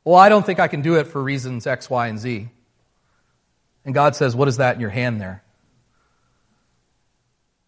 Well, 0.05 0.14
I 0.14 0.29
don't 0.29 0.46
think 0.46 0.61
I 0.61 0.68
can 0.68 0.83
do 0.83 1.01
it 1.01 1.09
for 1.09 1.20
reasons 1.20 1.66
X, 1.66 1.90
Y, 1.90 2.07
and 2.07 2.18
Z. 2.20 2.48
And 3.85 3.92
God 3.92 4.14
says, 4.14 4.37
What 4.37 4.46
is 4.46 4.59
that 4.59 4.77
in 4.77 4.81
your 4.81 4.90
hand 4.90 5.20
there? 5.20 5.42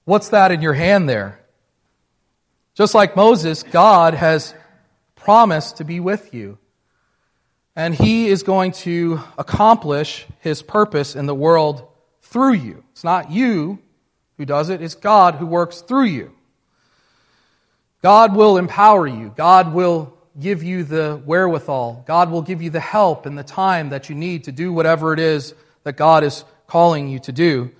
What's 0.05 0.31
that 0.31 0.53
in 0.53 0.61
your 0.61 0.75
hand 0.75 1.09
there? 1.09 1.41
Just 2.75 2.95
like 2.95 3.17
Moses, 3.17 3.63
God 3.63 4.15
has 4.15 4.55
promised 5.15 5.79
to 5.79 5.85
be 5.85 6.01
with 6.01 6.35
you. 6.35 6.59
And 7.77 7.95
he 7.95 8.29
is 8.29 8.43
going 8.43 8.73
to 8.73 9.21
accomplish 9.39 10.27
his 10.41 10.63
purpose 10.63 11.17
in 11.17 11.27
the 11.27 11.35
world 11.35 11.89
through 12.23 12.55
you. 12.55 12.85
It's 12.93 13.05
not 13.05 13.31
you 13.31 13.79
who 14.37 14.45
does 14.45 14.69
it, 14.69 14.83
it's 14.83 14.95
God 14.95 15.37
who 15.37 15.47
works 15.47 15.81
through 15.81 16.05
you. 16.05 16.33
God 18.03 18.37
will 18.37 18.59
empower 18.59 19.07
you. 19.07 19.33
God 19.35 19.73
will 19.73 20.13
give 20.39 20.63
you 20.63 20.85
the 20.85 21.23
wherewithal. 21.25 22.05
God 22.07 22.31
will 22.31 22.43
give 22.43 22.61
you 22.61 22.71
the 22.71 22.81
help 22.81 23.25
and 23.25 23.39
the 23.39 23.45
time 23.45 23.91
that 23.91 24.09
you 24.09 24.15
need 24.15 24.45
to 24.45 24.53
do 24.53 24.73
whatever 24.73 25.13
it 25.13 25.21
is 25.21 25.55
that 25.85 25.97
God 25.97 26.25
is 26.25 26.45
calling 26.67 27.09
you 27.09 27.19
to 27.21 27.33
do. 27.33 27.71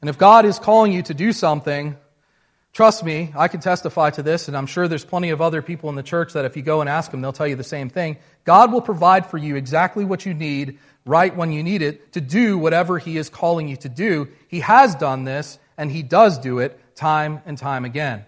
And 0.00 0.08
if 0.08 0.18
God 0.18 0.44
is 0.44 0.58
calling 0.58 0.92
you 0.92 1.02
to 1.02 1.14
do 1.14 1.32
something, 1.32 1.96
Trust 2.72 3.02
me, 3.02 3.32
I 3.36 3.48
can 3.48 3.60
testify 3.60 4.10
to 4.10 4.22
this, 4.22 4.46
and 4.46 4.56
I'm 4.56 4.66
sure 4.66 4.86
there's 4.86 5.04
plenty 5.04 5.30
of 5.30 5.40
other 5.40 5.60
people 5.60 5.88
in 5.90 5.96
the 5.96 6.04
church 6.04 6.34
that 6.34 6.44
if 6.44 6.56
you 6.56 6.62
go 6.62 6.80
and 6.80 6.88
ask 6.88 7.10
them, 7.10 7.20
they'll 7.20 7.32
tell 7.32 7.48
you 7.48 7.56
the 7.56 7.64
same 7.64 7.90
thing. 7.90 8.16
God 8.44 8.72
will 8.72 8.80
provide 8.80 9.26
for 9.26 9.38
you 9.38 9.56
exactly 9.56 10.04
what 10.04 10.24
you 10.24 10.34
need 10.34 10.78
right 11.04 11.34
when 11.34 11.50
you 11.50 11.64
need 11.64 11.82
it 11.82 12.12
to 12.12 12.20
do 12.20 12.58
whatever 12.58 12.98
He 12.98 13.16
is 13.16 13.28
calling 13.28 13.66
you 13.66 13.76
to 13.78 13.88
do. 13.88 14.28
He 14.46 14.60
has 14.60 14.94
done 14.94 15.24
this, 15.24 15.58
and 15.76 15.90
He 15.90 16.04
does 16.04 16.38
do 16.38 16.60
it 16.60 16.78
time 16.94 17.42
and 17.44 17.58
time 17.58 17.84
again. 17.84 18.24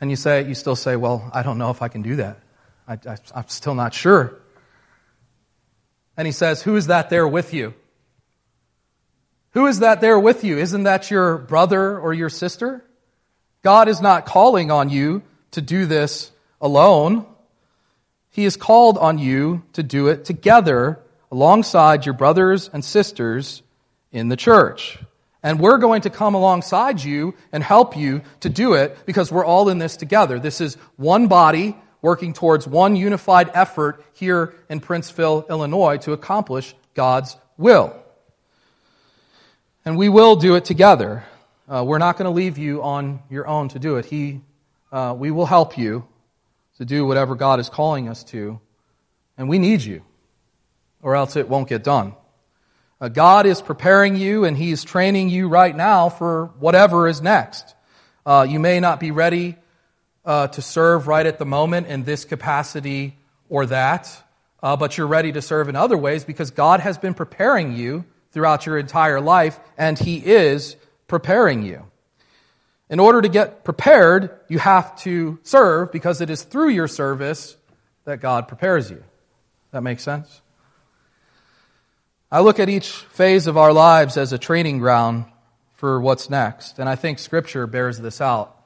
And 0.00 0.08
you 0.08 0.16
say, 0.16 0.48
you 0.48 0.54
still 0.54 0.76
say, 0.76 0.96
well, 0.96 1.30
I 1.34 1.42
don't 1.42 1.58
know 1.58 1.70
if 1.70 1.82
I 1.82 1.88
can 1.88 2.00
do 2.00 2.16
that. 2.16 2.40
I, 2.88 2.94
I, 2.94 3.16
I'm 3.34 3.48
still 3.48 3.74
not 3.74 3.92
sure. 3.92 4.40
And 6.16 6.24
He 6.26 6.32
says, 6.32 6.62
who 6.62 6.76
is 6.76 6.86
that 6.86 7.10
there 7.10 7.28
with 7.28 7.52
you? 7.52 7.74
Who 9.54 9.66
is 9.66 9.78
that 9.78 10.00
there 10.00 10.18
with 10.18 10.42
you? 10.42 10.58
Isn't 10.58 10.82
that 10.82 11.10
your 11.10 11.38
brother 11.38 11.98
or 11.98 12.12
your 12.12 12.28
sister? 12.28 12.84
God 13.62 13.88
is 13.88 14.00
not 14.00 14.26
calling 14.26 14.72
on 14.72 14.90
you 14.90 15.22
to 15.52 15.60
do 15.60 15.86
this 15.86 16.32
alone. 16.60 17.24
He 18.30 18.44
has 18.44 18.56
called 18.56 18.98
on 18.98 19.18
you 19.18 19.62
to 19.74 19.84
do 19.84 20.08
it 20.08 20.24
together 20.24 21.00
alongside 21.30 22.04
your 22.04 22.14
brothers 22.14 22.68
and 22.72 22.84
sisters 22.84 23.62
in 24.10 24.28
the 24.28 24.36
church. 24.36 24.98
And 25.40 25.60
we're 25.60 25.78
going 25.78 26.02
to 26.02 26.10
come 26.10 26.34
alongside 26.34 27.02
you 27.02 27.34
and 27.52 27.62
help 27.62 27.96
you 27.96 28.22
to 28.40 28.48
do 28.48 28.74
it 28.74 29.06
because 29.06 29.30
we're 29.30 29.44
all 29.44 29.68
in 29.68 29.78
this 29.78 29.96
together. 29.96 30.40
This 30.40 30.60
is 30.60 30.74
one 30.96 31.28
body 31.28 31.76
working 32.02 32.32
towards 32.32 32.66
one 32.66 32.96
unified 32.96 33.50
effort 33.54 34.04
here 34.14 34.52
in 34.68 34.80
Princeville, 34.80 35.48
Illinois 35.48 35.98
to 35.98 36.12
accomplish 36.12 36.74
God's 36.94 37.36
will. 37.56 38.03
And 39.86 39.98
we 39.98 40.08
will 40.08 40.36
do 40.36 40.54
it 40.54 40.64
together. 40.64 41.24
Uh, 41.68 41.84
we're 41.86 41.98
not 41.98 42.16
going 42.16 42.24
to 42.24 42.30
leave 42.30 42.56
you 42.56 42.82
on 42.82 43.20
your 43.28 43.46
own 43.46 43.68
to 43.68 43.78
do 43.78 43.96
it. 43.96 44.06
He, 44.06 44.40
uh, 44.90 45.14
we 45.16 45.30
will 45.30 45.44
help 45.44 45.76
you 45.76 46.06
to 46.78 46.86
do 46.86 47.04
whatever 47.06 47.34
God 47.34 47.60
is 47.60 47.68
calling 47.68 48.08
us 48.08 48.24
to. 48.24 48.60
And 49.36 49.48
we 49.48 49.58
need 49.58 49.82
you, 49.82 50.02
or 51.02 51.16
else 51.16 51.36
it 51.36 51.48
won't 51.48 51.68
get 51.68 51.84
done. 51.84 52.14
Uh, 53.00 53.08
God 53.08 53.44
is 53.44 53.60
preparing 53.60 54.16
you 54.16 54.44
and 54.44 54.56
He's 54.56 54.84
training 54.84 55.28
you 55.28 55.48
right 55.48 55.76
now 55.76 56.08
for 56.08 56.46
whatever 56.58 57.06
is 57.06 57.20
next. 57.20 57.74
Uh, 58.24 58.46
you 58.48 58.58
may 58.58 58.80
not 58.80 59.00
be 59.00 59.10
ready 59.10 59.56
uh, 60.24 60.46
to 60.48 60.62
serve 60.62 61.08
right 61.08 61.26
at 61.26 61.38
the 61.38 61.44
moment 61.44 61.88
in 61.88 62.04
this 62.04 62.24
capacity 62.24 63.18
or 63.50 63.66
that. 63.66 64.08
uh, 64.64 64.76
but 64.76 64.96
you're 64.96 65.06
ready 65.06 65.30
to 65.30 65.42
serve 65.42 65.68
in 65.68 65.76
other 65.76 65.96
ways 65.96 66.24
because 66.24 66.50
God 66.50 66.80
has 66.80 66.96
been 66.96 67.12
preparing 67.12 67.76
you 67.76 68.06
throughout 68.34 68.66
your 68.66 68.76
entire 68.76 69.20
life, 69.20 69.58
and 69.78 69.98
He 69.98 70.16
is 70.18 70.76
preparing 71.06 71.62
you. 71.62 71.84
In 72.90 73.00
order 73.00 73.22
to 73.22 73.28
get 73.28 73.64
prepared, 73.64 74.38
you 74.48 74.58
have 74.58 74.96
to 75.02 75.38
serve 75.44 75.90
because 75.92 76.20
it 76.20 76.28
is 76.28 76.42
through 76.42 76.68
your 76.70 76.88
service 76.88 77.56
that 78.04 78.20
God 78.20 78.48
prepares 78.48 78.90
you. 78.90 79.02
That 79.70 79.82
makes 79.82 80.02
sense? 80.02 80.42
I 82.30 82.40
look 82.40 82.58
at 82.58 82.68
each 82.68 82.90
phase 82.90 83.46
of 83.46 83.56
our 83.56 83.72
lives 83.72 84.16
as 84.16 84.32
a 84.32 84.38
training 84.38 84.78
ground 84.78 85.24
for 85.74 86.00
what's 86.00 86.28
next, 86.28 86.78
and 86.78 86.88
I 86.88 86.96
think 86.96 87.20
Scripture 87.20 87.66
bears 87.66 87.98
this 87.98 88.20
out. 88.20 88.60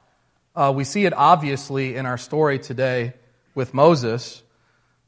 Uh, 0.55 0.73
we 0.75 0.83
see 0.83 1.05
it 1.05 1.13
obviously 1.13 1.95
in 1.95 2.07
our 2.07 2.17
story 2.17 2.57
today 2.57 3.13
with 3.53 3.73
Moses, 3.73 4.41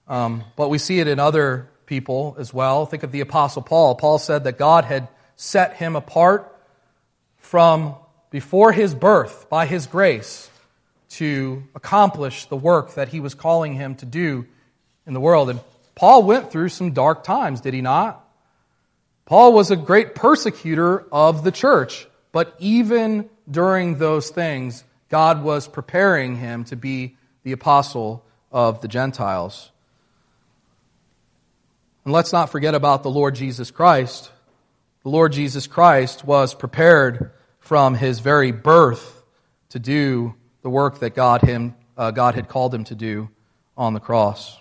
um, 0.07 0.43
but 0.55 0.69
we 0.69 0.77
see 0.77 0.99
it 0.99 1.07
in 1.07 1.19
other 1.19 1.69
people 1.91 2.37
as 2.39 2.53
well. 2.53 2.85
Think 2.85 3.03
of 3.03 3.11
the 3.11 3.19
Apostle 3.19 3.61
Paul. 3.61 3.95
Paul 3.95 4.17
said 4.17 4.45
that 4.45 4.57
God 4.57 4.85
had 4.85 5.09
set 5.35 5.75
him 5.75 5.97
apart 5.97 6.57
from 7.39 7.95
before 8.29 8.71
his 8.71 8.95
birth 8.95 9.49
by 9.49 9.65
his 9.65 9.87
grace 9.87 10.49
to 11.09 11.63
accomplish 11.75 12.45
the 12.45 12.55
work 12.55 12.93
that 12.93 13.09
he 13.09 13.19
was 13.19 13.35
calling 13.35 13.73
him 13.73 13.95
to 13.95 14.05
do 14.05 14.45
in 15.05 15.13
the 15.13 15.19
world. 15.19 15.49
And 15.49 15.59
Paul 15.93 16.23
went 16.23 16.49
through 16.49 16.69
some 16.69 16.93
dark 16.93 17.25
times, 17.25 17.59
did 17.59 17.73
he 17.73 17.81
not? 17.81 18.25
Paul 19.25 19.51
was 19.51 19.69
a 19.69 19.75
great 19.75 20.15
persecutor 20.15 21.03
of 21.11 21.43
the 21.43 21.51
church, 21.51 22.07
but 22.31 22.55
even 22.59 23.29
during 23.49 23.97
those 23.97 24.29
things, 24.29 24.85
God 25.09 25.43
was 25.43 25.67
preparing 25.67 26.37
him 26.37 26.63
to 26.65 26.77
be 26.77 27.17
the 27.43 27.51
apostle 27.51 28.23
of 28.49 28.79
the 28.79 28.87
Gentiles. 28.87 29.71
And 32.03 32.13
let's 32.13 32.33
not 32.33 32.49
forget 32.49 32.73
about 32.73 33.03
the 33.03 33.11
Lord 33.11 33.35
Jesus 33.35 33.69
Christ. 33.69 34.31
The 35.03 35.09
Lord 35.09 35.33
Jesus 35.33 35.67
Christ 35.67 36.25
was 36.25 36.55
prepared 36.55 37.31
from 37.59 37.93
his 37.93 38.19
very 38.19 38.51
birth 38.51 39.23
to 39.69 39.79
do 39.79 40.33
the 40.63 40.69
work 40.69 40.99
that 40.99 41.13
God, 41.13 41.41
him, 41.41 41.75
uh, 41.95 42.09
God 42.09 42.33
had 42.33 42.47
called 42.47 42.73
him 42.73 42.85
to 42.85 42.95
do 42.95 43.29
on 43.77 43.93
the 43.93 43.99
cross. 43.99 44.59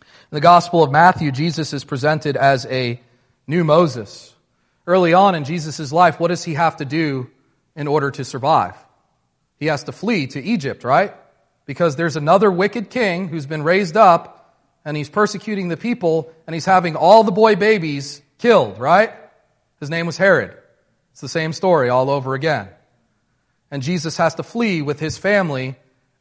In 0.00 0.34
the 0.36 0.40
Gospel 0.40 0.82
of 0.82 0.90
Matthew, 0.90 1.30
Jesus 1.30 1.74
is 1.74 1.84
presented 1.84 2.38
as 2.38 2.64
a 2.66 2.98
new 3.46 3.62
Moses. 3.62 4.34
Early 4.86 5.12
on 5.12 5.34
in 5.34 5.44
Jesus' 5.44 5.92
life, 5.92 6.18
what 6.18 6.28
does 6.28 6.42
he 6.42 6.54
have 6.54 6.76
to 6.78 6.86
do 6.86 7.30
in 7.74 7.86
order 7.86 8.10
to 8.10 8.24
survive? 8.24 8.74
He 9.58 9.66
has 9.66 9.84
to 9.84 9.92
flee 9.92 10.26
to 10.28 10.42
Egypt, 10.42 10.84
right? 10.84 11.14
Because 11.66 11.96
there's 11.96 12.16
another 12.16 12.50
wicked 12.50 12.88
king 12.88 13.28
who's 13.28 13.46
been 13.46 13.62
raised 13.62 13.96
up 13.96 14.35
and 14.86 14.96
he's 14.96 15.10
persecuting 15.10 15.68
the 15.68 15.76
people 15.76 16.32
and 16.46 16.54
he's 16.54 16.64
having 16.64 16.94
all 16.94 17.24
the 17.24 17.32
boy 17.32 17.56
babies 17.56 18.22
killed, 18.38 18.78
right? 18.78 19.12
His 19.80 19.90
name 19.90 20.06
was 20.06 20.16
Herod. 20.16 20.56
It's 21.10 21.20
the 21.20 21.28
same 21.28 21.52
story 21.52 21.90
all 21.90 22.08
over 22.08 22.34
again. 22.34 22.68
And 23.68 23.82
Jesus 23.82 24.16
has 24.18 24.36
to 24.36 24.44
flee 24.44 24.82
with 24.82 25.00
his 25.00 25.18
family 25.18 25.74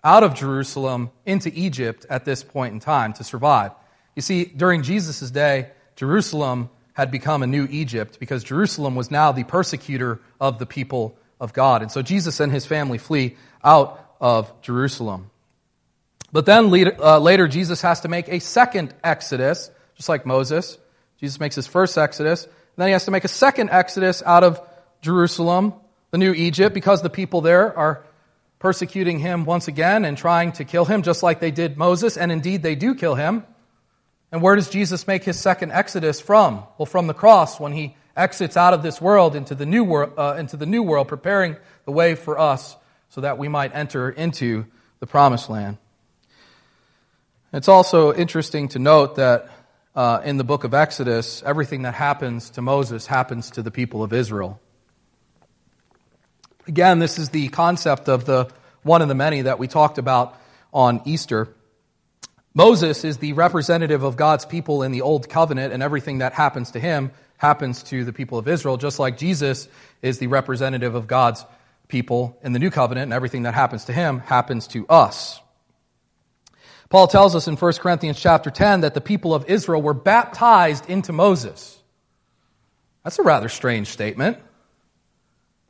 out 0.04 0.24
of 0.24 0.34
Jerusalem 0.34 1.12
into 1.28 1.52
Egypt 1.54 2.08
at 2.10 2.26
this 2.26 2.44
point 2.44 2.74
in 2.74 2.80
time 2.80 3.14
to 3.14 3.24
survive. 3.24 3.72
You 4.16 4.24
see, 4.24 4.46
during 4.46 4.82
Jesus' 4.82 5.30
day, 5.30 5.70
Jerusalem 5.96 6.70
had 6.94 7.12
become 7.12 7.44
a 7.44 7.48
new 7.48 7.68
Egypt 7.70 8.18
because 8.20 8.44
Jerusalem 8.44 8.96
was 8.96 9.12
now 9.12 9.32
the 9.32 9.44
persecutor 9.44 10.20
of 10.42 10.58
the 10.58 10.66
people 10.66 11.16
of 11.40 11.54
God. 11.54 11.84
And 11.84 11.92
so 11.92 12.02
Jesus 12.02 12.40
and 12.40 12.52
his 12.52 12.66
family 12.66 12.98
flee 12.98 13.36
out 13.64 14.16
of 14.20 14.52
Jerusalem. 14.64 15.30
But 16.36 16.46
then 16.46 16.70
later, 16.70 16.94
uh, 17.02 17.18
later, 17.20 17.48
Jesus 17.48 17.82
has 17.84 18.02
to 18.02 18.10
make 18.10 18.28
a 18.28 18.40
second 18.40 18.94
exodus, 19.02 19.72
just 19.96 20.10
like 20.10 20.26
Moses. 20.26 20.78
Jesus 21.18 21.40
makes 21.40 21.56
his 21.56 21.66
first 21.66 21.98
exodus. 21.98 22.46
Then 22.76 22.88
he 22.88 22.92
has 22.92 23.06
to 23.06 23.12
make 23.12 23.24
a 23.24 23.30
second 23.30 23.70
exodus 23.70 24.22
out 24.22 24.44
of 24.44 24.60
Jerusalem, 25.02 25.76
the 26.12 26.18
new 26.18 26.34
Egypt, 26.34 26.74
because 26.74 27.02
the 27.02 27.10
people 27.10 27.40
there 27.40 27.74
are 27.78 28.04
persecuting 28.60 29.18
him 29.18 29.46
once 29.46 29.70
again 29.70 30.04
and 30.04 30.18
trying 30.18 30.52
to 30.52 30.66
kill 30.66 30.84
him, 30.84 31.04
just 31.04 31.24
like 31.24 31.40
they 31.40 31.52
did 31.52 31.78
Moses, 31.78 32.18
and 32.18 32.34
indeed 32.34 32.62
they 32.62 32.76
do 32.76 32.96
kill 32.96 33.16
him. 33.16 33.46
And 34.30 34.42
where 34.42 34.58
does 34.58 34.70
Jesus 34.70 35.08
make 35.08 35.24
his 35.24 35.40
second 35.40 35.72
exodus 35.72 36.20
from? 36.20 36.66
Well, 36.78 36.86
from 36.86 37.08
the 37.08 37.14
cross, 37.14 37.62
when 37.62 37.72
he 37.72 37.96
exits 38.14 38.58
out 38.58 38.74
of 38.74 38.84
this 38.84 39.00
world 39.00 39.38
into 39.38 39.56
the 39.56 39.66
new 39.66 39.90
uh, 39.90 40.36
into 40.38 40.58
the 40.58 40.66
new 40.66 40.84
world, 40.84 41.08
preparing 41.08 41.56
the 41.86 41.94
way 41.94 42.14
for 42.14 42.38
us 42.38 42.76
so 43.08 43.22
that 43.22 43.38
we 43.38 43.48
might 43.48 43.74
enter 43.74 44.10
into 44.10 44.66
the 45.00 45.08
promised 45.08 45.50
land. 45.50 45.78
It's 47.56 47.70
also 47.70 48.14
interesting 48.14 48.68
to 48.70 48.80
note 48.80 49.16
that 49.16 49.50
uh, 49.96 50.20
in 50.26 50.36
the 50.36 50.44
book 50.44 50.66
of 50.66 50.74
Exodus, 50.74 51.42
everything 51.42 51.84
that 51.84 51.94
happens 51.94 52.50
to 52.50 52.62
Moses 52.62 53.08
happens 53.08 53.52
to 53.52 53.62
the 53.62 53.72
people 53.72 54.04
of 54.04 54.12
Israel. 54.12 54.60
Again, 56.68 57.00
this 57.00 57.18
is 57.18 57.30
the 57.30 57.48
concept 57.48 58.10
of 58.10 58.26
the 58.26 58.50
one 58.84 59.02
of 59.02 59.08
the 59.08 59.16
many 59.16 59.44
that 59.44 59.58
we 59.58 59.70
talked 59.70 60.00
about 60.00 60.38
on 60.74 61.02
Easter. 61.06 61.48
Moses 62.54 63.06
is 63.06 63.20
the 63.20 63.32
representative 63.32 64.04
of 64.04 64.18
God's 64.18 64.46
people 64.46 64.84
in 64.84 64.92
the 64.92 65.04
Old 65.04 65.30
Covenant, 65.30 65.72
and 65.72 65.82
everything 65.82 66.18
that 66.18 66.34
happens 66.34 66.72
to 66.72 66.80
him 66.82 67.10
happens 67.38 67.84
to 67.84 68.04
the 68.04 68.12
people 68.12 68.38
of 68.38 68.50
Israel, 68.50 68.76
just 68.76 69.00
like 69.00 69.18
Jesus 69.18 69.70
is 70.02 70.20
the 70.20 70.28
representative 70.28 70.94
of 70.94 71.08
God's 71.08 71.46
people 71.88 72.38
in 72.44 72.52
the 72.52 72.60
New 72.60 72.70
Covenant, 72.70 73.04
and 73.04 73.14
everything 73.14 73.44
that 73.44 73.54
happens 73.54 73.86
to 73.86 73.94
him 73.94 74.20
happens 74.20 74.68
to 74.68 74.86
us. 74.90 75.40
Paul 76.90 77.08
tells 77.08 77.36
us 77.36 77.48
in 77.48 77.56
1 77.56 77.74
Corinthians 77.74 78.20
chapter 78.20 78.52
10 78.52 78.82
that 78.82 78.94
the 78.94 79.02
people 79.02 79.34
of 79.34 79.46
Israel 79.50 79.82
were 79.82 79.94
baptized 79.94 80.90
into 80.90 81.12
Moses. 81.14 81.82
That's 83.04 83.20
a 83.20 83.24
rather 83.24 83.50
strange 83.50 83.88
statement. 83.88 84.38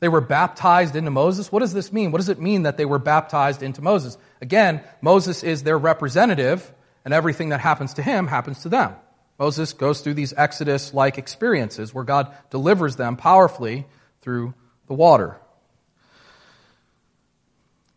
They 0.00 0.08
were 0.08 0.20
baptized 0.20 0.94
into 0.94 1.10
Moses. 1.10 1.50
What 1.50 1.60
does 1.60 1.72
this 1.72 1.92
mean? 1.92 2.12
What 2.12 2.18
does 2.18 2.28
it 2.28 2.40
mean 2.40 2.64
that 2.64 2.76
they 2.76 2.84
were 2.84 2.98
baptized 2.98 3.62
into 3.62 3.80
Moses? 3.80 4.18
Again, 4.42 4.82
Moses 5.00 5.42
is 5.42 5.62
their 5.62 5.78
representative, 5.78 6.70
and 7.04 7.14
everything 7.14 7.48
that 7.48 7.60
happens 7.60 7.94
to 7.94 8.02
him 8.02 8.26
happens 8.26 8.62
to 8.62 8.68
them. 8.68 8.94
Moses 9.38 9.72
goes 9.72 10.00
through 10.00 10.14
these 10.14 10.34
Exodus 10.34 10.92
like 10.92 11.18
experiences 11.18 11.94
where 11.94 12.04
God 12.04 12.34
delivers 12.50 12.96
them 12.96 13.16
powerfully 13.16 13.86
through 14.20 14.54
the 14.86 14.94
water. 14.94 15.36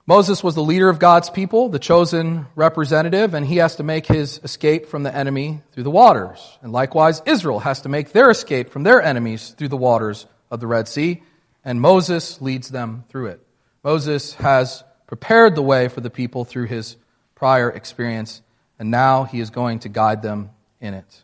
Moses 0.09 0.43
was 0.43 0.55
the 0.55 0.63
leader 0.63 0.89
of 0.89 0.97
God's 0.97 1.29
people, 1.29 1.69
the 1.69 1.79
chosen 1.79 2.47
representative, 2.55 3.35
and 3.35 3.45
he 3.45 3.57
has 3.57 3.75
to 3.75 3.83
make 3.83 4.07
his 4.07 4.41
escape 4.43 4.87
from 4.87 5.03
the 5.03 5.15
enemy 5.15 5.61
through 5.71 5.83
the 5.83 5.91
waters. 5.91 6.57
And 6.61 6.73
likewise, 6.73 7.21
Israel 7.25 7.59
has 7.59 7.81
to 7.81 7.89
make 7.89 8.11
their 8.11 8.29
escape 8.31 8.71
from 8.71 8.83
their 8.83 9.01
enemies 9.01 9.53
through 9.55 9.67
the 9.67 9.77
waters 9.77 10.25
of 10.49 10.59
the 10.59 10.67
Red 10.67 10.87
Sea 10.87 11.21
and 11.63 11.81
Moses 11.81 12.41
leads 12.41 12.69
them 12.69 13.03
through 13.09 13.27
it. 13.27 13.45
Moses 13.83 14.33
has 14.35 14.83
prepared 15.07 15.55
the 15.55 15.61
way 15.61 15.87
for 15.87 16.01
the 16.01 16.09
people 16.09 16.45
through 16.45 16.65
his 16.65 16.95
prior 17.35 17.69
experience, 17.69 18.41
and 18.77 18.91
now 18.91 19.23
he 19.23 19.39
is 19.39 19.49
going 19.49 19.79
to 19.79 19.89
guide 19.89 20.21
them 20.21 20.49
in 20.81 20.93
it. 20.93 21.23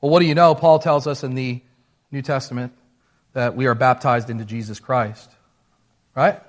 Well, 0.00 0.10
what 0.10 0.20
do 0.20 0.26
you 0.26 0.34
know? 0.34 0.54
Paul 0.54 0.78
tells 0.78 1.06
us 1.06 1.24
in 1.24 1.34
the 1.34 1.62
New 2.10 2.22
Testament 2.22 2.72
that 3.32 3.54
we 3.54 3.66
are 3.66 3.74
baptized 3.74 4.30
into 4.30 4.44
Jesus 4.44 4.80
Christ. 4.80 5.30
Right? 6.14 6.40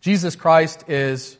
Jesus 0.00 0.36
Christ 0.36 0.88
is 0.88 1.36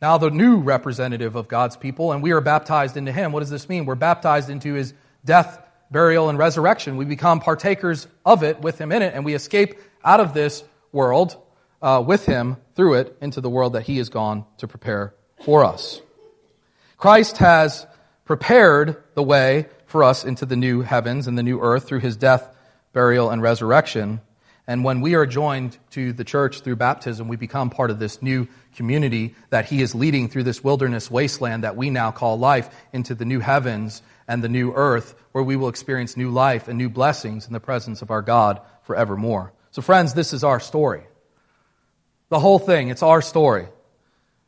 now 0.00 0.18
the 0.18 0.30
new 0.30 0.58
representative 0.58 1.36
of 1.36 1.46
God's 1.46 1.76
people, 1.76 2.12
and 2.12 2.22
we 2.22 2.32
are 2.32 2.40
baptized 2.40 2.96
into 2.96 3.12
him. 3.12 3.32
What 3.32 3.40
does 3.40 3.50
this 3.50 3.68
mean? 3.68 3.86
We're 3.86 3.94
baptized 3.94 4.50
into 4.50 4.74
his 4.74 4.92
death, 5.24 5.62
burial, 5.90 6.28
and 6.28 6.36
resurrection. 6.36 6.96
We 6.96 7.04
become 7.04 7.38
partakers 7.38 8.08
of 8.24 8.42
it 8.42 8.60
with 8.60 8.80
him 8.80 8.90
in 8.90 9.02
it, 9.02 9.14
and 9.14 9.24
we 9.24 9.34
escape 9.34 9.78
out 10.04 10.18
of 10.18 10.34
this 10.34 10.64
world 10.90 11.36
uh, 11.80 12.02
with 12.04 12.26
him 12.26 12.56
through 12.74 12.94
it 12.94 13.16
into 13.20 13.40
the 13.40 13.50
world 13.50 13.74
that 13.74 13.82
he 13.82 13.98
has 13.98 14.08
gone 14.08 14.44
to 14.58 14.66
prepare 14.66 15.14
for 15.44 15.64
us. 15.64 16.00
Christ 16.96 17.38
has 17.38 17.86
prepared 18.24 19.02
the 19.14 19.22
way 19.22 19.66
for 19.86 20.02
us 20.02 20.24
into 20.24 20.46
the 20.46 20.56
new 20.56 20.82
heavens 20.82 21.26
and 21.26 21.36
the 21.36 21.42
new 21.42 21.60
earth 21.60 21.86
through 21.86 22.00
his 22.00 22.16
death, 22.16 22.48
burial, 22.92 23.30
and 23.30 23.42
resurrection. 23.42 24.20
And 24.66 24.84
when 24.84 25.00
we 25.00 25.14
are 25.14 25.26
joined 25.26 25.76
to 25.90 26.12
the 26.12 26.24
church 26.24 26.60
through 26.60 26.76
baptism, 26.76 27.26
we 27.26 27.36
become 27.36 27.70
part 27.70 27.90
of 27.90 27.98
this 27.98 28.22
new 28.22 28.46
community 28.76 29.34
that 29.50 29.66
he 29.66 29.82
is 29.82 29.94
leading 29.94 30.28
through 30.28 30.44
this 30.44 30.62
wilderness 30.62 31.10
wasteland 31.10 31.64
that 31.64 31.76
we 31.76 31.90
now 31.90 32.12
call 32.12 32.38
life 32.38 32.70
into 32.92 33.14
the 33.14 33.24
new 33.24 33.40
heavens 33.40 34.02
and 34.28 34.42
the 34.42 34.48
new 34.48 34.72
earth 34.72 35.14
where 35.32 35.42
we 35.42 35.56
will 35.56 35.68
experience 35.68 36.16
new 36.16 36.30
life 36.30 36.68
and 36.68 36.78
new 36.78 36.88
blessings 36.88 37.46
in 37.46 37.52
the 37.52 37.60
presence 37.60 38.02
of 38.02 38.10
our 38.10 38.22
God 38.22 38.60
forevermore. 38.84 39.52
So, 39.72 39.82
friends, 39.82 40.14
this 40.14 40.32
is 40.32 40.44
our 40.44 40.60
story. 40.60 41.02
The 42.28 42.38
whole 42.38 42.58
thing, 42.58 42.88
it's 42.88 43.02
our 43.02 43.20
story. 43.20 43.66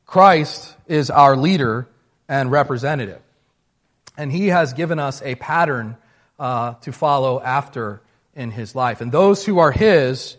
Christ 0.06 0.74
is 0.86 1.10
our 1.10 1.36
leader 1.36 1.88
and 2.28 2.50
representative. 2.50 3.20
And 4.16 4.30
he 4.30 4.48
has 4.48 4.74
given 4.74 4.98
us 4.98 5.22
a 5.22 5.34
pattern 5.34 5.96
uh, 6.38 6.74
to 6.82 6.92
follow 6.92 7.40
after 7.40 8.00
in 8.36 8.50
his 8.50 8.74
life. 8.74 9.00
And 9.00 9.12
those 9.12 9.44
who 9.44 9.58
are 9.58 9.70
his 9.70 10.36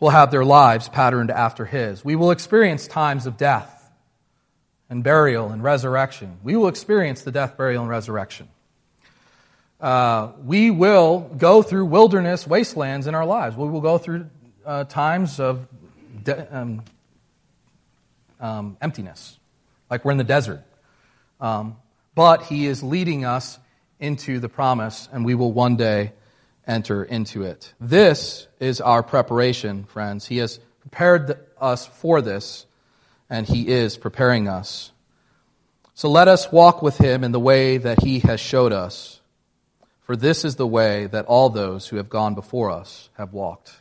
will 0.00 0.10
have 0.10 0.30
their 0.30 0.44
lives 0.44 0.88
patterned 0.88 1.30
after 1.30 1.64
his. 1.64 2.04
We 2.04 2.16
will 2.16 2.30
experience 2.30 2.86
times 2.86 3.26
of 3.26 3.36
death 3.36 3.72
and 4.90 5.02
burial 5.02 5.50
and 5.50 5.62
resurrection. 5.62 6.38
We 6.42 6.56
will 6.56 6.68
experience 6.68 7.22
the 7.22 7.32
death, 7.32 7.56
burial, 7.56 7.82
and 7.82 7.90
resurrection. 7.90 8.48
Uh, 9.80 10.32
we 10.44 10.70
will 10.70 11.20
go 11.20 11.62
through 11.62 11.86
wilderness 11.86 12.46
wastelands 12.46 13.06
in 13.06 13.14
our 13.14 13.26
lives. 13.26 13.56
We 13.56 13.68
will 13.68 13.80
go 13.80 13.98
through 13.98 14.30
uh, 14.64 14.84
times 14.84 15.38
of 15.38 15.66
de- 16.22 16.56
um, 16.56 16.82
um, 18.40 18.76
emptiness, 18.80 19.38
like 19.90 20.04
we're 20.04 20.12
in 20.12 20.18
the 20.18 20.24
desert. 20.24 20.62
Um, 21.40 21.76
but 22.14 22.44
He 22.44 22.66
is 22.66 22.82
leading 22.82 23.24
us 23.24 23.58
into 24.00 24.40
the 24.40 24.48
promise, 24.48 25.08
and 25.12 25.24
we 25.24 25.34
will 25.34 25.52
one 25.52 25.76
day 25.76 26.12
enter 26.66 27.04
into 27.04 27.42
it. 27.42 27.72
This 27.80 28.46
is 28.60 28.80
our 28.80 29.02
preparation, 29.02 29.84
friends. 29.84 30.26
He 30.26 30.38
has 30.38 30.58
prepared 30.80 31.38
us 31.60 31.86
for 31.86 32.20
this, 32.20 32.66
and 33.30 33.46
He 33.46 33.68
is 33.68 33.96
preparing 33.96 34.48
us. 34.48 34.92
So 35.94 36.10
let 36.10 36.28
us 36.28 36.52
walk 36.52 36.82
with 36.82 36.98
Him 36.98 37.24
in 37.24 37.32
the 37.32 37.40
way 37.40 37.78
that 37.78 38.02
He 38.02 38.20
has 38.20 38.40
showed 38.40 38.72
us, 38.72 39.20
for 40.02 40.16
this 40.16 40.44
is 40.44 40.56
the 40.56 40.66
way 40.66 41.06
that 41.06 41.26
all 41.26 41.50
those 41.50 41.88
who 41.88 41.96
have 41.96 42.08
gone 42.08 42.34
before 42.34 42.70
us 42.70 43.08
have 43.16 43.32
walked. 43.32 43.72